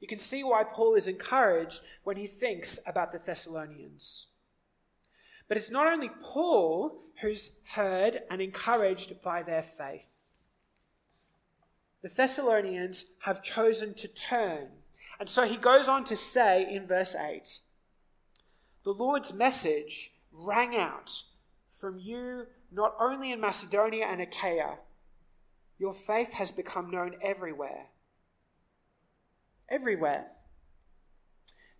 You 0.00 0.08
can 0.08 0.18
see 0.18 0.44
why 0.44 0.64
Paul 0.64 0.94
is 0.96 1.08
encouraged 1.08 1.80
when 2.02 2.18
he 2.18 2.26
thinks 2.26 2.78
about 2.86 3.12
the 3.12 3.18
Thessalonians. 3.18 4.26
But 5.48 5.56
it's 5.56 5.70
not 5.70 5.86
only 5.86 6.10
Paul 6.22 7.00
who's 7.22 7.52
heard 7.62 8.20
and 8.30 8.42
encouraged 8.42 9.22
by 9.22 9.42
their 9.42 9.62
faith 9.62 10.10
the 12.06 12.14
Thessalonians 12.14 13.04
have 13.22 13.42
chosen 13.42 13.92
to 13.94 14.06
turn. 14.06 14.68
And 15.18 15.28
so 15.28 15.46
he 15.46 15.56
goes 15.56 15.88
on 15.88 16.04
to 16.04 16.16
say 16.16 16.66
in 16.70 16.86
verse 16.86 17.14
8 17.14 17.60
The 18.84 18.92
Lord's 18.92 19.32
message 19.32 20.12
rang 20.32 20.76
out 20.76 21.22
from 21.70 21.98
you 21.98 22.46
not 22.72 22.94
only 23.00 23.32
in 23.32 23.40
Macedonia 23.40 24.06
and 24.06 24.20
Achaia, 24.20 24.78
your 25.78 25.92
faith 25.92 26.34
has 26.34 26.50
become 26.50 26.90
known 26.90 27.16
everywhere. 27.22 27.86
Everywhere. 29.70 30.26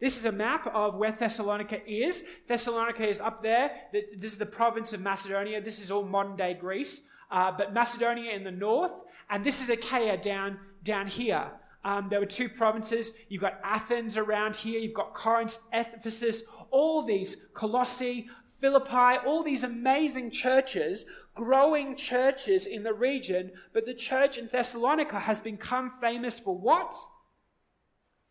This 0.01 0.19
is 0.19 0.27
a 0.27 0.33
map 0.33 0.67
of 0.75 0.97
where 0.97 1.13
Thessalonica 1.13 1.79
is. 1.89 2.25
Thessalonica 2.47 3.09
is 3.09 3.21
up 3.21 3.43
there. 3.43 3.71
This 3.93 4.33
is 4.33 4.39
the 4.39 4.47
province 4.47 4.93
of 4.93 5.01
Macedonia. 5.01 5.63
This 5.63 5.81
is 5.81 5.91
all 5.91 6.05
modern 6.05 6.37
day 6.37 6.55
Greece. 6.55 7.01
Uh, 7.31 7.51
but 7.57 7.73
Macedonia 7.73 8.33
in 8.33 8.45
the 8.45 8.51
north, 8.51 8.93
and 9.31 9.43
this 9.43 9.63
is 9.63 9.71
Achaia 9.71 10.17
down, 10.17 10.59
down 10.83 11.07
here. 11.07 11.51
Um, 11.87 12.09
there 12.11 12.19
were 12.19 12.27
two 12.27 12.49
provinces. 12.49 13.13
You've 13.29 13.43
got 13.43 13.61
Athens 13.63 14.17
around 14.17 14.57
here, 14.57 14.81
you've 14.81 14.93
got 14.93 15.15
Corinth, 15.15 15.61
Ephesus, 15.73 16.43
all 16.73 17.05
these, 17.05 17.37
Colossae, 17.55 18.29
Philippi, 18.61 19.19
all 19.25 19.45
these 19.45 19.63
amazing 19.63 20.33
churches, 20.33 21.07
growing 21.37 21.95
churches 21.95 22.67
in 22.67 22.83
the 22.83 22.93
region. 22.93 23.53
But 23.73 23.87
the 23.87 23.95
church 23.95 24.37
in 24.37 24.49
Thessalonica 24.49 25.21
has 25.21 25.39
become 25.39 25.93
famous 26.01 26.41
for 26.41 26.59
what? 26.59 26.93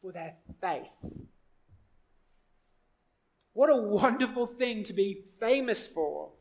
For 0.01 0.11
their 0.11 0.35
faith. 0.59 0.93
What 3.53 3.69
a 3.69 3.77
wonderful 3.77 4.47
thing 4.47 4.83
to 4.83 4.91
be 4.91 5.23
famous 5.39 5.87
for. 5.87 6.33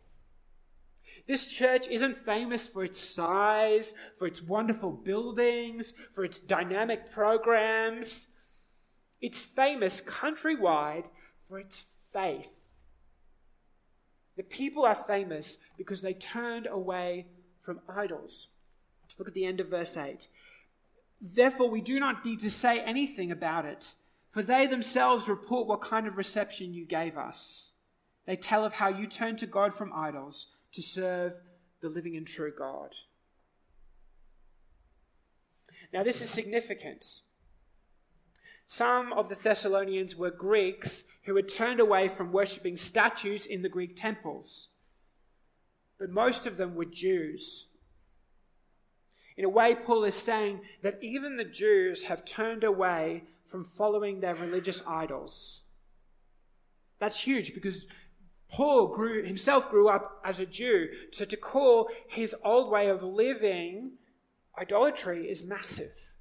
This 1.26 1.46
church 1.46 1.88
isn't 1.88 2.16
famous 2.16 2.68
for 2.68 2.84
its 2.84 3.00
size, 3.00 3.94
for 4.18 4.26
its 4.26 4.42
wonderful 4.42 4.90
buildings, 4.92 5.94
for 6.12 6.24
its 6.24 6.38
dynamic 6.38 7.10
programs. 7.10 8.28
It's 9.22 9.42
famous 9.42 10.02
countrywide 10.02 11.04
for 11.48 11.58
its 11.58 11.84
faith. 12.12 12.50
The 14.36 14.42
people 14.42 14.84
are 14.84 14.94
famous 14.94 15.56
because 15.78 16.02
they 16.02 16.12
turned 16.12 16.66
away 16.66 17.26
from 17.62 17.80
idols. 17.88 18.48
Look 19.18 19.28
at 19.28 19.34
the 19.34 19.46
end 19.46 19.60
of 19.60 19.68
verse 19.70 19.96
8. 19.96 20.28
Therefore, 21.20 21.70
we 21.70 21.80
do 21.80 21.98
not 21.98 22.24
need 22.24 22.40
to 22.40 22.50
say 22.50 22.80
anything 22.80 23.30
about 23.30 23.64
it, 23.64 23.94
for 24.30 24.42
they 24.42 24.66
themselves 24.66 25.28
report 25.28 25.66
what 25.66 25.80
kind 25.80 26.06
of 26.06 26.18
reception 26.18 26.74
you 26.74 26.84
gave 26.84 27.16
us. 27.16 27.70
They 28.26 28.36
tell 28.36 28.64
of 28.64 28.74
how 28.74 28.88
you 28.88 29.06
turned 29.06 29.38
to 29.38 29.46
God 29.46 29.72
from 29.72 29.92
idols 29.94 30.48
to 30.74 30.82
serve 30.82 31.40
the 31.80 31.88
living 31.88 32.16
and 32.16 32.26
true 32.26 32.52
God. 32.56 32.94
Now, 35.92 36.02
this 36.02 36.20
is 36.20 36.30
significant. 36.30 37.20
Some 38.66 39.12
of 39.12 39.28
the 39.28 39.34
Thessalonians 39.34 40.16
were 40.16 40.30
Greeks 40.30 41.04
who 41.24 41.36
had 41.36 41.48
turned 41.48 41.80
away 41.80 42.08
from 42.08 42.32
worshipping 42.32 42.76
statues 42.76 43.46
in 43.46 43.62
the 43.62 43.68
Greek 43.68 43.94
temples, 43.94 44.68
but 45.98 46.10
most 46.10 46.46
of 46.46 46.56
them 46.56 46.74
were 46.74 46.84
Jews. 46.84 47.66
In 49.36 49.44
a 49.44 49.48
way, 49.48 49.74
Paul 49.74 50.04
is 50.04 50.14
saying 50.14 50.60
that 50.82 50.98
even 51.02 51.36
the 51.36 51.44
Jews 51.44 52.04
have 52.04 52.24
turned 52.24 52.64
away 52.64 53.24
from 53.46 53.64
following 53.64 54.20
their 54.20 54.34
religious 54.34 54.82
idols. 54.86 55.62
That's 56.98 57.20
huge 57.20 57.54
because 57.54 57.86
Paul 58.54 58.86
grew, 58.86 59.24
himself 59.24 59.68
grew 59.68 59.88
up 59.88 60.20
as 60.24 60.38
a 60.38 60.46
Jew. 60.46 60.86
So 61.10 61.24
to 61.24 61.36
call 61.36 61.88
his 62.06 62.36
old 62.44 62.70
way 62.70 62.88
of 62.88 63.02
living 63.02 63.94
idolatry 64.56 65.28
is 65.28 65.42
massive. 65.42 66.12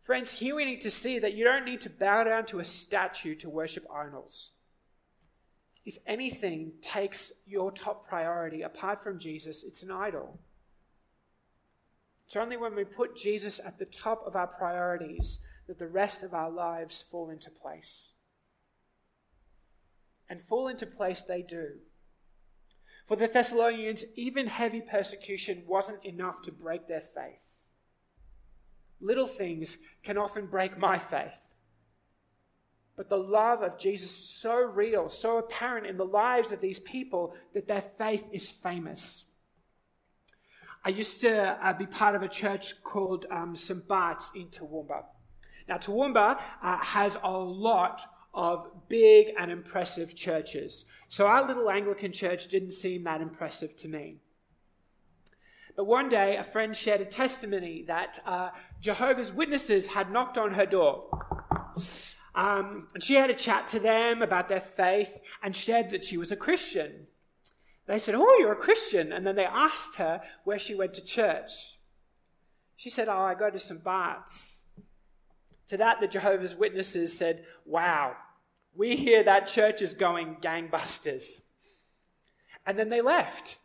Friends, 0.00 0.30
here 0.30 0.54
we 0.54 0.64
need 0.64 0.80
to 0.82 0.92
see 0.92 1.18
that 1.18 1.34
you 1.34 1.42
don't 1.42 1.64
need 1.64 1.80
to 1.80 1.90
bow 1.90 2.22
down 2.22 2.46
to 2.46 2.60
a 2.60 2.64
statue 2.64 3.34
to 3.34 3.50
worship 3.50 3.84
idols. 3.92 4.52
If 5.84 5.98
anything 6.06 6.74
takes 6.80 7.32
your 7.44 7.72
top 7.72 8.06
priority 8.06 8.62
apart 8.62 9.02
from 9.02 9.18
Jesus, 9.18 9.64
it's 9.64 9.82
an 9.82 9.90
idol. 9.90 10.38
It's 12.26 12.36
only 12.36 12.56
when 12.56 12.76
we 12.76 12.84
put 12.84 13.16
Jesus 13.16 13.58
at 13.58 13.80
the 13.80 13.86
top 13.86 14.22
of 14.24 14.36
our 14.36 14.46
priorities 14.46 15.40
that 15.66 15.80
the 15.80 15.88
rest 15.88 16.22
of 16.22 16.32
our 16.32 16.50
lives 16.50 17.02
fall 17.02 17.28
into 17.28 17.50
place. 17.50 18.12
And 20.28 20.42
fall 20.42 20.68
into 20.68 20.86
place 20.86 21.22
they 21.22 21.42
do. 21.42 21.76
For 23.06 23.16
the 23.16 23.28
Thessalonians, 23.28 24.04
even 24.16 24.48
heavy 24.48 24.80
persecution 24.80 25.62
wasn't 25.66 26.04
enough 26.04 26.42
to 26.42 26.52
break 26.52 26.88
their 26.88 27.00
faith. 27.00 27.46
Little 29.00 29.26
things 29.26 29.78
can 30.02 30.18
often 30.18 30.46
break 30.46 30.76
my 30.76 30.98
faith. 30.98 31.46
But 32.96 33.10
the 33.10 33.18
love 33.18 33.62
of 33.62 33.78
Jesus 33.78 34.10
is 34.10 34.40
so 34.40 34.56
real, 34.56 35.08
so 35.08 35.38
apparent 35.38 35.86
in 35.86 35.98
the 35.98 36.04
lives 36.04 36.50
of 36.50 36.60
these 36.60 36.80
people 36.80 37.34
that 37.54 37.68
their 37.68 37.82
faith 37.82 38.28
is 38.32 38.48
famous. 38.48 39.26
I 40.84 40.88
used 40.88 41.20
to 41.20 41.58
uh, 41.64 41.72
be 41.74 41.86
part 41.86 42.14
of 42.14 42.22
a 42.22 42.28
church 42.28 42.82
called 42.82 43.26
um, 43.30 43.54
St. 43.54 43.86
Bart's 43.86 44.32
in 44.34 44.46
Toowoomba. 44.46 45.02
Now, 45.68 45.76
Toowoomba 45.76 46.40
uh, 46.62 46.78
has 46.78 47.18
a 47.22 47.30
lot 47.30 48.02
of 48.36 48.68
big 48.88 49.32
and 49.38 49.50
impressive 49.50 50.14
churches. 50.14 50.84
So, 51.08 51.26
our 51.26 51.46
little 51.46 51.70
Anglican 51.70 52.12
church 52.12 52.48
didn't 52.48 52.72
seem 52.72 53.02
that 53.04 53.20
impressive 53.20 53.74
to 53.78 53.88
me. 53.88 54.18
But 55.74 55.86
one 55.86 56.08
day, 56.08 56.36
a 56.36 56.44
friend 56.44 56.76
shared 56.76 57.00
a 57.00 57.06
testimony 57.06 57.84
that 57.88 58.18
uh, 58.24 58.50
Jehovah's 58.80 59.32
Witnesses 59.32 59.88
had 59.88 60.12
knocked 60.12 60.38
on 60.38 60.54
her 60.54 60.66
door. 60.66 61.08
Um, 62.34 62.86
and 62.94 63.02
she 63.02 63.14
had 63.14 63.30
a 63.30 63.34
chat 63.34 63.66
to 63.68 63.80
them 63.80 64.22
about 64.22 64.48
their 64.48 64.60
faith 64.60 65.18
and 65.42 65.56
shared 65.56 65.90
that 65.90 66.04
she 66.04 66.18
was 66.18 66.30
a 66.30 66.36
Christian. 66.36 67.06
They 67.86 67.98
said, 67.98 68.14
Oh, 68.14 68.36
you're 68.38 68.52
a 68.52 68.56
Christian. 68.56 69.12
And 69.12 69.26
then 69.26 69.36
they 69.36 69.46
asked 69.46 69.96
her 69.96 70.20
where 70.44 70.58
she 70.58 70.74
went 70.74 70.92
to 70.94 71.04
church. 71.04 71.78
She 72.76 72.90
said, 72.90 73.08
Oh, 73.08 73.18
I 73.18 73.34
go 73.34 73.48
to 73.48 73.58
St. 73.58 73.82
Bart's. 73.82 74.64
To 75.68 75.76
that, 75.78 76.00
the 76.00 76.06
Jehovah's 76.06 76.54
Witnesses 76.54 77.16
said, 77.16 77.44
Wow, 77.64 78.16
we 78.76 78.96
hear 78.96 79.22
that 79.22 79.46
church 79.46 79.82
is 79.82 79.94
going 79.94 80.36
gangbusters. 80.40 81.40
And 82.66 82.78
then 82.78 82.88
they 82.88 83.00
left. 83.00 83.58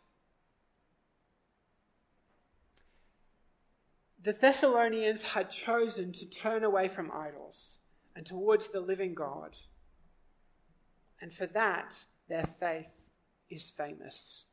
The 4.22 4.32
Thessalonians 4.32 5.24
had 5.24 5.50
chosen 5.50 6.12
to 6.12 6.26
turn 6.26 6.62
away 6.62 6.86
from 6.88 7.10
idols 7.12 7.80
and 8.14 8.24
towards 8.24 8.68
the 8.68 8.80
living 8.80 9.14
God. 9.14 9.56
And 11.20 11.32
for 11.32 11.46
that, 11.46 12.04
their 12.28 12.44
faith 12.44 13.08
is 13.50 13.70
famous. 13.70 14.44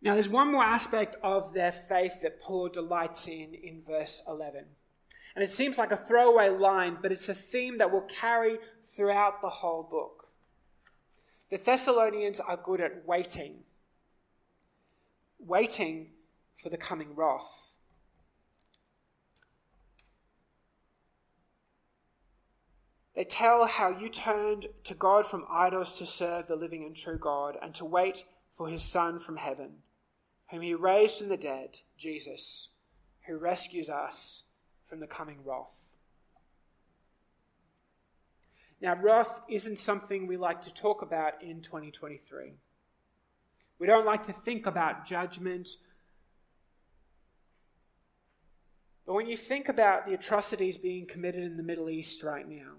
Now, 0.00 0.14
there's 0.14 0.28
one 0.28 0.52
more 0.52 0.62
aspect 0.62 1.16
of 1.22 1.52
their 1.52 1.72
faith 1.72 2.22
that 2.22 2.40
Paul 2.40 2.68
delights 2.68 3.26
in 3.26 3.52
in 3.54 3.82
verse 3.82 4.22
11. 4.26 4.64
And 5.38 5.44
it 5.44 5.52
seems 5.52 5.78
like 5.78 5.92
a 5.92 5.96
throwaway 5.96 6.48
line, 6.48 6.98
but 7.00 7.12
it's 7.12 7.28
a 7.28 7.34
theme 7.34 7.78
that 7.78 7.92
will 7.92 8.00
carry 8.00 8.58
throughout 8.82 9.40
the 9.40 9.48
whole 9.48 9.84
book. 9.84 10.32
The 11.48 11.58
Thessalonians 11.58 12.40
are 12.40 12.56
good 12.56 12.80
at 12.80 13.06
waiting 13.06 13.62
waiting 15.38 16.08
for 16.60 16.70
the 16.70 16.76
coming 16.76 17.14
wrath. 17.14 17.76
They 23.14 23.22
tell 23.22 23.64
how 23.66 23.96
you 23.96 24.08
turned 24.08 24.66
to 24.82 24.94
God 24.94 25.24
from 25.24 25.44
idols 25.48 25.98
to 25.98 26.06
serve 26.06 26.48
the 26.48 26.56
living 26.56 26.82
and 26.82 26.96
true 26.96 27.16
God 27.16 27.56
and 27.62 27.72
to 27.76 27.84
wait 27.84 28.24
for 28.50 28.68
his 28.68 28.82
Son 28.82 29.20
from 29.20 29.36
heaven, 29.36 29.84
whom 30.50 30.62
he 30.62 30.74
raised 30.74 31.18
from 31.18 31.28
the 31.28 31.36
dead, 31.36 31.78
Jesus, 31.96 32.70
who 33.28 33.38
rescues 33.38 33.88
us 33.88 34.42
from 34.88 35.00
the 35.00 35.06
coming 35.06 35.38
wrath. 35.44 35.88
Now, 38.80 38.94
wrath 38.94 39.40
isn't 39.48 39.78
something 39.78 40.26
we 40.26 40.36
like 40.36 40.62
to 40.62 40.72
talk 40.72 41.02
about 41.02 41.42
in 41.42 41.60
2023. 41.60 42.52
We 43.78 43.86
don't 43.86 44.06
like 44.06 44.26
to 44.26 44.32
think 44.32 44.66
about 44.66 45.04
judgment. 45.04 45.68
But 49.06 49.14
when 49.14 49.26
you 49.26 49.36
think 49.36 49.68
about 49.68 50.06
the 50.06 50.14
atrocities 50.14 50.78
being 50.78 51.06
committed 51.06 51.42
in 51.42 51.56
the 51.56 51.62
Middle 51.62 51.90
East 51.90 52.22
right 52.22 52.48
now, 52.48 52.74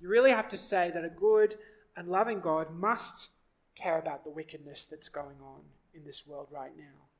you 0.00 0.08
really 0.08 0.30
have 0.30 0.48
to 0.48 0.58
say 0.58 0.90
that 0.92 1.04
a 1.04 1.08
good 1.08 1.56
and 1.96 2.08
loving 2.08 2.40
God 2.40 2.74
must 2.74 3.30
care 3.74 3.98
about 3.98 4.24
the 4.24 4.30
wickedness 4.30 4.86
that's 4.90 5.08
going 5.08 5.40
on 5.40 5.60
in 5.94 6.04
this 6.04 6.26
world 6.26 6.48
right 6.50 6.76
now. 6.76 7.11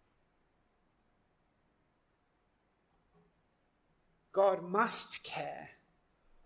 God 4.33 4.63
must 4.63 5.23
care, 5.23 5.71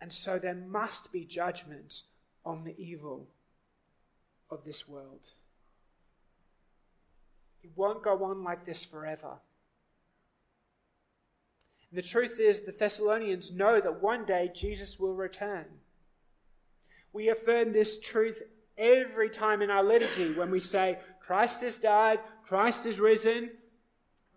and 0.01 0.12
so 0.12 0.38
there 0.38 0.55
must 0.55 1.12
be 1.12 1.25
judgment 1.25 2.03
on 2.44 2.64
the 2.64 2.75
evil 2.79 3.29
of 4.51 4.64
this 4.64 4.88
world. 4.88 5.31
It 7.62 7.70
won't 7.75 8.03
go 8.03 8.25
on 8.25 8.44
like 8.44 8.64
this 8.64 8.85
forever. 8.85 9.38
And 11.90 11.99
the 11.99 12.03
truth 12.07 12.38
is, 12.40 12.61
the 12.61 12.72
Thessalonians 12.72 13.53
know 13.53 13.81
that 13.81 14.03
one 14.03 14.25
day 14.25 14.51
Jesus 14.55 14.99
will 14.99 15.14
return. 15.14 15.66
We 17.12 17.29
affirm 17.29 17.72
this 17.72 17.99
truth 17.99 18.42
every 18.77 19.31
time 19.31 19.62
in 19.62 19.70
our 19.70 19.83
liturgy 19.83 20.33
when 20.35 20.51
we 20.51 20.61
say, 20.61 20.99
Christ 21.20 21.62
has 21.62 21.79
died, 21.79 22.20
Christ 22.44 22.87
is 22.87 23.01
risen, 23.01 23.51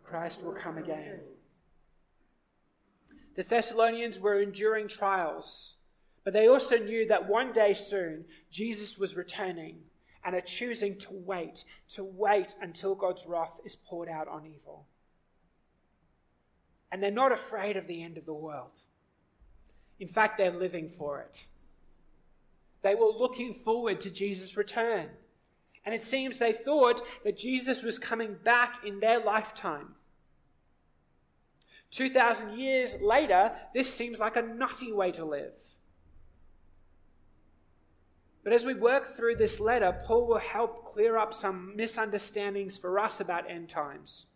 Christ 0.03 0.43
will 0.43 0.53
come 0.53 0.77
again. 0.77 1.19
The 3.39 3.45
Thessalonians 3.45 4.19
were 4.19 4.41
enduring 4.41 4.89
trials, 4.89 5.75
but 6.25 6.33
they 6.33 6.49
also 6.49 6.77
knew 6.77 7.07
that 7.07 7.29
one 7.29 7.53
day 7.53 7.73
soon 7.73 8.25
Jesus 8.51 8.97
was 8.97 9.15
returning 9.15 9.77
and 10.25 10.35
are 10.35 10.41
choosing 10.41 10.93
to 10.95 11.13
wait, 11.13 11.63
to 11.91 12.03
wait 12.03 12.55
until 12.61 12.95
God's 12.95 13.25
wrath 13.25 13.61
is 13.63 13.77
poured 13.77 14.09
out 14.09 14.27
on 14.27 14.45
evil. 14.45 14.87
And 16.91 17.01
they're 17.01 17.11
not 17.11 17.31
afraid 17.31 17.77
of 17.77 17.87
the 17.87 18.03
end 18.03 18.17
of 18.17 18.25
the 18.25 18.33
world. 18.33 18.81
In 20.01 20.09
fact, 20.09 20.37
they're 20.37 20.51
living 20.51 20.89
for 20.89 21.21
it. 21.21 21.45
They 22.81 22.93
were 22.93 23.05
looking 23.07 23.53
forward 23.53 24.01
to 24.01 24.09
Jesus' 24.09 24.57
return. 24.57 25.07
And 25.85 25.95
it 25.95 26.03
seems 26.03 26.39
they 26.39 26.51
thought 26.51 27.01
that 27.23 27.37
Jesus 27.37 27.83
was 27.83 27.97
coming 27.99 28.35
back 28.43 28.85
in 28.85 28.99
their 28.99 29.21
lifetime. 29.23 29.95
2,000 31.91 32.57
years 32.57 32.97
later, 33.01 33.51
this 33.73 33.93
seems 33.93 34.19
like 34.19 34.35
a 34.35 34.41
nutty 34.41 34.91
way 34.91 35.11
to 35.11 35.25
live. 35.25 35.53
But 38.43 38.53
as 38.53 38.65
we 38.65 38.73
work 38.73 39.05
through 39.05 39.35
this 39.35 39.59
letter, 39.59 39.97
Paul 40.05 40.27
will 40.27 40.39
help 40.39 40.85
clear 40.85 41.17
up 41.17 41.33
some 41.33 41.75
misunderstandings 41.75 42.77
for 42.77 42.99
us 42.99 43.19
about 43.19 43.49
end 43.49 43.69
times. 43.69 44.27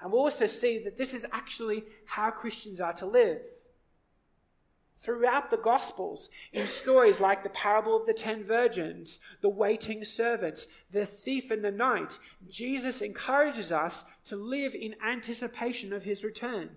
And 0.00 0.12
we'll 0.12 0.22
also 0.22 0.46
see 0.46 0.82
that 0.84 0.96
this 0.96 1.14
is 1.14 1.26
actually 1.32 1.84
how 2.06 2.30
Christians 2.30 2.80
are 2.80 2.92
to 2.94 3.06
live. 3.06 3.40
Throughout 4.98 5.50
the 5.50 5.56
Gospels 5.56 6.30
in 6.52 6.66
stories 6.66 7.20
like 7.20 7.42
the 7.42 7.50
parable 7.50 7.96
of 7.96 8.06
the 8.06 8.14
ten 8.14 8.42
virgins, 8.42 9.18
the 9.40 9.48
waiting 9.48 10.04
servants, 10.04 10.66
the 10.90 11.06
thief 11.06 11.50
in 11.50 11.62
the 11.62 11.70
night. 11.70 12.18
Jesus 12.48 13.02
encourages 13.02 13.70
us 13.70 14.04
to 14.24 14.36
live 14.36 14.74
in 14.74 14.94
anticipation 15.04 15.92
of 15.92 16.04
his 16.04 16.24
return, 16.24 16.70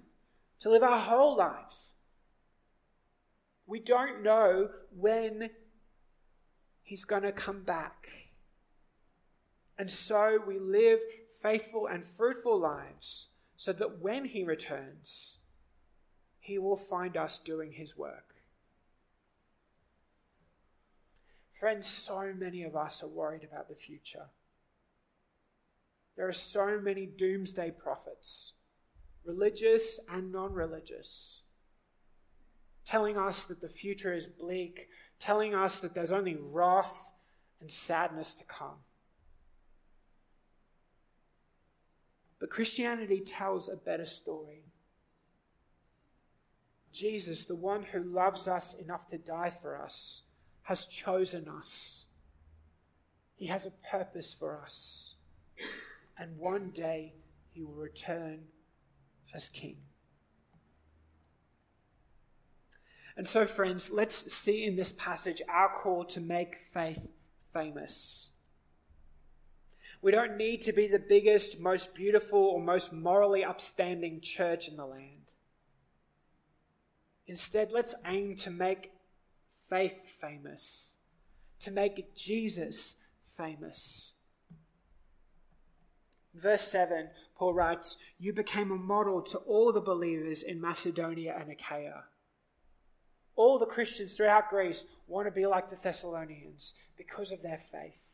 to 0.60 0.70
live 0.70 0.84
our 0.84 1.00
whole 1.00 1.38
lives. 1.38 1.94
We 3.66 3.80
don't 3.80 4.24
know 4.24 4.70
when 4.92 5.52
he's 6.82 7.06
going 7.06 7.24
to 7.24 7.32
come 7.32 7.64
back. 7.64 8.10
And 9.78 9.90
so 9.90 10.40
we 10.46 10.60
live 10.60 11.00
faithful 11.42 11.88
and 11.88 12.04
fruitful 12.04 12.60
lives 12.60 13.30
so 13.56 13.72
that 13.74 14.00
when 14.00 14.26
he 14.26 14.44
returns, 14.44 15.39
he 16.40 16.58
will 16.58 16.78
find 16.78 17.18
us 17.18 17.40
doing 17.40 17.74
his 17.74 17.98
work. 17.98 18.36
Friends, 21.60 21.88
so 21.88 22.34
many 22.38 22.64
of 22.64 22.76
us 22.76 23.04
are 23.04 23.08
worried 23.08 23.44
about 23.44 23.68
the 23.68 23.76
future. 23.76 24.28
There 26.16 26.28
are 26.28 26.34
so 26.34 26.80
many 26.82 27.06
doomsday 27.06 27.72
prophets, 27.72 28.54
religious 29.26 30.00
and 30.10 30.32
non 30.32 30.54
religious, 30.54 31.42
telling 32.86 33.18
us 33.18 33.44
that 33.44 33.62
the 33.62 33.70
future 33.70 34.14
is 34.14 34.28
bleak, 34.28 34.88
telling 35.20 35.54
us 35.54 35.80
that 35.80 35.94
there's 35.94 36.12
only 36.12 36.38
wrath 36.40 37.12
and 37.60 37.72
sadness 37.72 38.34
to 38.36 38.44
come. 38.46 38.80
But 42.40 42.50
Christianity 42.50 43.20
tells 43.20 43.68
a 43.68 43.76
better 43.76 44.06
story. 44.06 44.64
Jesus, 46.92 47.46
the 47.46 47.56
one 47.56 47.84
who 47.84 48.04
loves 48.04 48.48
us 48.48 48.74
enough 48.74 49.08
to 49.08 49.18
die 49.18 49.50
for 49.50 49.82
us, 49.82 50.24
has 50.64 50.86
chosen 50.86 51.48
us. 51.48 52.06
He 53.36 53.48
has 53.48 53.66
a 53.66 53.72
purpose 53.72 54.34
for 54.34 54.62
us. 54.62 55.16
And 56.18 56.38
one 56.38 56.72
day 56.72 57.14
he 57.52 57.64
will 57.64 57.74
return 57.74 58.42
as 59.34 59.50
king. 59.50 59.78
And 63.16 63.28
so, 63.28 63.46
friends, 63.46 63.92
let's 63.92 64.34
see 64.34 64.66
in 64.66 64.76
this 64.76 64.92
passage 64.94 65.42
our 65.50 65.70
call 65.70 66.06
to 66.06 66.22
make 66.22 66.58
faith 66.72 67.10
famous. 67.54 68.30
We 70.02 70.12
don't 70.12 70.38
need 70.38 70.62
to 70.62 70.72
be 70.72 70.88
the 70.88 71.00
biggest, 71.00 71.60
most 71.60 71.94
beautiful, 71.94 72.40
or 72.40 72.62
most 72.62 72.94
morally 72.94 73.44
upstanding 73.44 74.22
church 74.22 74.70
in 74.70 74.78
the 74.78 74.86
land. 74.86 75.19
Instead, 77.30 77.72
let's 77.72 77.94
aim 78.08 78.36
to 78.36 78.50
make 78.50 78.92
faith 79.70 80.18
famous, 80.20 80.98
to 81.60 81.70
make 81.70 82.16
Jesus 82.16 82.96
famous. 83.28 84.14
Verse 86.34 86.64
7, 86.64 87.10
Paul 87.38 87.54
writes, 87.54 87.98
You 88.18 88.34
became 88.34 88.72
a 88.72 88.76
model 88.76 89.22
to 89.22 89.38
all 89.40 89.72
the 89.72 89.80
believers 89.80 90.42
in 90.42 90.60
Macedonia 90.60 91.38
and 91.40 91.52
Achaia. 91.52 92.06
All 93.36 93.60
the 93.60 93.68
Christians 93.68 94.16
throughout 94.16 94.50
Greece 94.50 94.86
want 95.06 95.28
to 95.28 95.32
be 95.32 95.46
like 95.46 95.70
the 95.70 95.76
Thessalonians 95.76 96.74
because 96.98 97.32
of 97.32 97.44
their 97.44 97.60
faith. 97.60 98.09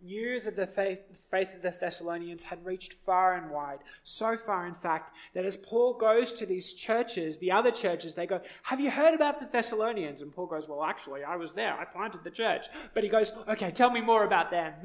News 0.00 0.46
of 0.46 0.54
the 0.54 0.66
faith, 0.66 1.00
faith, 1.28 1.56
of 1.56 1.62
the 1.62 1.74
Thessalonians 1.78 2.44
had 2.44 2.64
reached 2.64 2.94
far 2.94 3.34
and 3.34 3.50
wide. 3.50 3.80
So 4.04 4.36
far, 4.36 4.68
in 4.68 4.74
fact, 4.74 5.12
that 5.34 5.44
as 5.44 5.56
Paul 5.56 5.94
goes 5.94 6.32
to 6.34 6.46
these 6.46 6.72
churches, 6.72 7.36
the 7.38 7.50
other 7.50 7.72
churches, 7.72 8.14
they 8.14 8.26
go, 8.26 8.40
Have 8.62 8.78
you 8.78 8.92
heard 8.92 9.12
about 9.12 9.40
the 9.40 9.46
Thessalonians? 9.46 10.22
And 10.22 10.32
Paul 10.32 10.46
goes, 10.46 10.68
Well, 10.68 10.84
actually, 10.84 11.24
I 11.24 11.34
was 11.34 11.52
there. 11.52 11.74
I 11.74 11.84
planted 11.84 12.22
the 12.22 12.30
church. 12.30 12.66
But 12.94 13.02
he 13.02 13.08
goes, 13.08 13.32
Okay, 13.48 13.72
tell 13.72 13.90
me 13.90 14.00
more 14.00 14.22
about 14.22 14.52
them. 14.52 14.74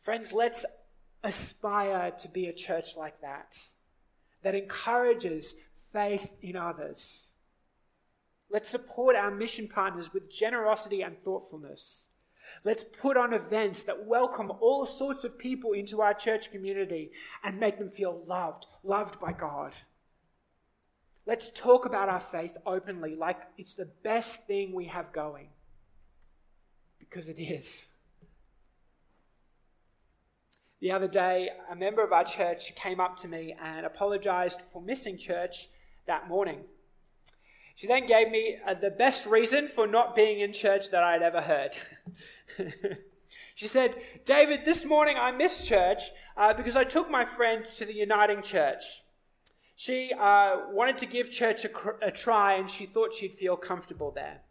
Friends, 0.00 0.32
let's 0.32 0.64
aspire 1.24 2.12
to 2.12 2.28
be 2.28 2.46
a 2.46 2.52
church 2.52 2.96
like 2.96 3.20
that, 3.20 3.58
that 4.42 4.54
encourages 4.54 5.56
faith 5.92 6.36
in 6.40 6.54
others 6.54 7.31
Let's 8.52 8.68
support 8.68 9.16
our 9.16 9.30
mission 9.30 9.66
partners 9.66 10.12
with 10.12 10.30
generosity 10.30 11.00
and 11.00 11.18
thoughtfulness. 11.18 12.08
Let's 12.64 12.84
put 12.84 13.16
on 13.16 13.32
events 13.32 13.82
that 13.84 14.04
welcome 14.06 14.52
all 14.60 14.84
sorts 14.84 15.24
of 15.24 15.38
people 15.38 15.72
into 15.72 16.02
our 16.02 16.12
church 16.12 16.50
community 16.50 17.12
and 17.42 17.58
make 17.58 17.78
them 17.78 17.88
feel 17.88 18.22
loved, 18.28 18.66
loved 18.84 19.18
by 19.18 19.32
God. 19.32 19.74
Let's 21.24 21.50
talk 21.50 21.86
about 21.86 22.10
our 22.10 22.20
faith 22.20 22.58
openly 22.66 23.14
like 23.14 23.40
it's 23.56 23.74
the 23.74 23.88
best 24.04 24.46
thing 24.46 24.74
we 24.74 24.84
have 24.86 25.12
going. 25.12 25.48
Because 26.98 27.30
it 27.30 27.40
is. 27.40 27.86
The 30.80 30.90
other 30.90 31.08
day, 31.08 31.48
a 31.70 31.76
member 31.76 32.04
of 32.04 32.12
our 32.12 32.24
church 32.24 32.74
came 32.74 33.00
up 33.00 33.16
to 33.18 33.28
me 33.28 33.54
and 33.62 33.86
apologized 33.86 34.60
for 34.72 34.82
missing 34.82 35.16
church 35.16 35.68
that 36.06 36.28
morning. 36.28 36.64
She 37.74 37.86
then 37.86 38.06
gave 38.06 38.30
me 38.30 38.58
uh, 38.66 38.74
the 38.74 38.90
best 38.90 39.26
reason 39.26 39.66
for 39.66 39.86
not 39.86 40.14
being 40.14 40.40
in 40.40 40.52
church 40.52 40.90
that 40.90 41.02
I'd 41.02 41.22
ever 41.22 41.40
heard. 41.40 41.76
she 43.54 43.66
said, 43.66 43.96
David, 44.24 44.64
this 44.64 44.84
morning 44.84 45.16
I 45.18 45.32
missed 45.32 45.66
church 45.66 46.02
uh, 46.36 46.52
because 46.54 46.76
I 46.76 46.84
took 46.84 47.10
my 47.10 47.24
friend 47.24 47.64
to 47.78 47.84
the 47.84 47.94
Uniting 47.94 48.42
Church. 48.42 49.02
She 49.74 50.12
uh, 50.12 50.68
wanted 50.70 50.98
to 50.98 51.06
give 51.06 51.30
church 51.30 51.64
a, 51.64 51.70
a 52.06 52.10
try 52.10 52.54
and 52.54 52.70
she 52.70 52.86
thought 52.86 53.14
she'd 53.14 53.34
feel 53.34 53.56
comfortable 53.56 54.10
there. 54.10 54.42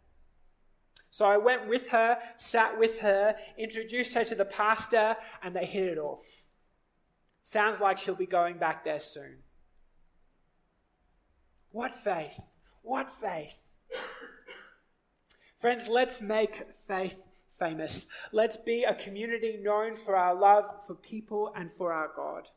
So 1.10 1.26
I 1.26 1.36
went 1.36 1.68
with 1.68 1.88
her, 1.88 2.18
sat 2.36 2.78
with 2.78 2.98
her, 3.00 3.36
introduced 3.58 4.14
her 4.14 4.24
to 4.24 4.34
the 4.34 4.46
pastor, 4.46 5.16
and 5.42 5.54
they 5.54 5.66
hit 5.66 5.84
it 5.84 5.98
off. 5.98 6.46
Sounds 7.42 7.80
like 7.80 7.98
she'll 7.98 8.14
be 8.14 8.26
going 8.26 8.56
back 8.56 8.82
there 8.82 8.98
soon. 8.98 9.38
What 11.70 11.94
faith! 11.94 12.40
What 12.82 13.10
faith? 13.10 13.58
Friends, 15.58 15.88
let's 15.88 16.20
make 16.20 16.62
faith 16.88 17.18
famous. 17.58 18.06
Let's 18.32 18.56
be 18.56 18.82
a 18.82 18.94
community 18.94 19.58
known 19.62 19.94
for 19.94 20.16
our 20.16 20.34
love 20.34 20.64
for 20.86 20.94
people 20.94 21.52
and 21.54 21.70
for 21.70 21.92
our 21.92 22.10
God. 22.14 22.50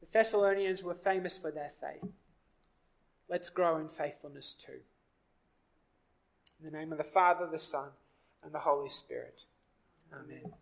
The 0.00 0.06
Thessalonians 0.12 0.84
were 0.84 0.94
famous 0.94 1.36
for 1.36 1.50
their 1.50 1.72
faith. 1.80 2.08
Let's 3.28 3.48
grow 3.48 3.78
in 3.78 3.88
faithfulness 3.88 4.54
too. 4.54 4.80
In 6.60 6.70
the 6.70 6.78
name 6.78 6.92
of 6.92 6.98
the 6.98 7.04
Father, 7.04 7.48
the 7.50 7.58
Son, 7.58 7.88
and 8.44 8.54
the 8.54 8.60
Holy 8.60 8.88
Spirit. 8.88 9.44
Amen. 10.12 10.52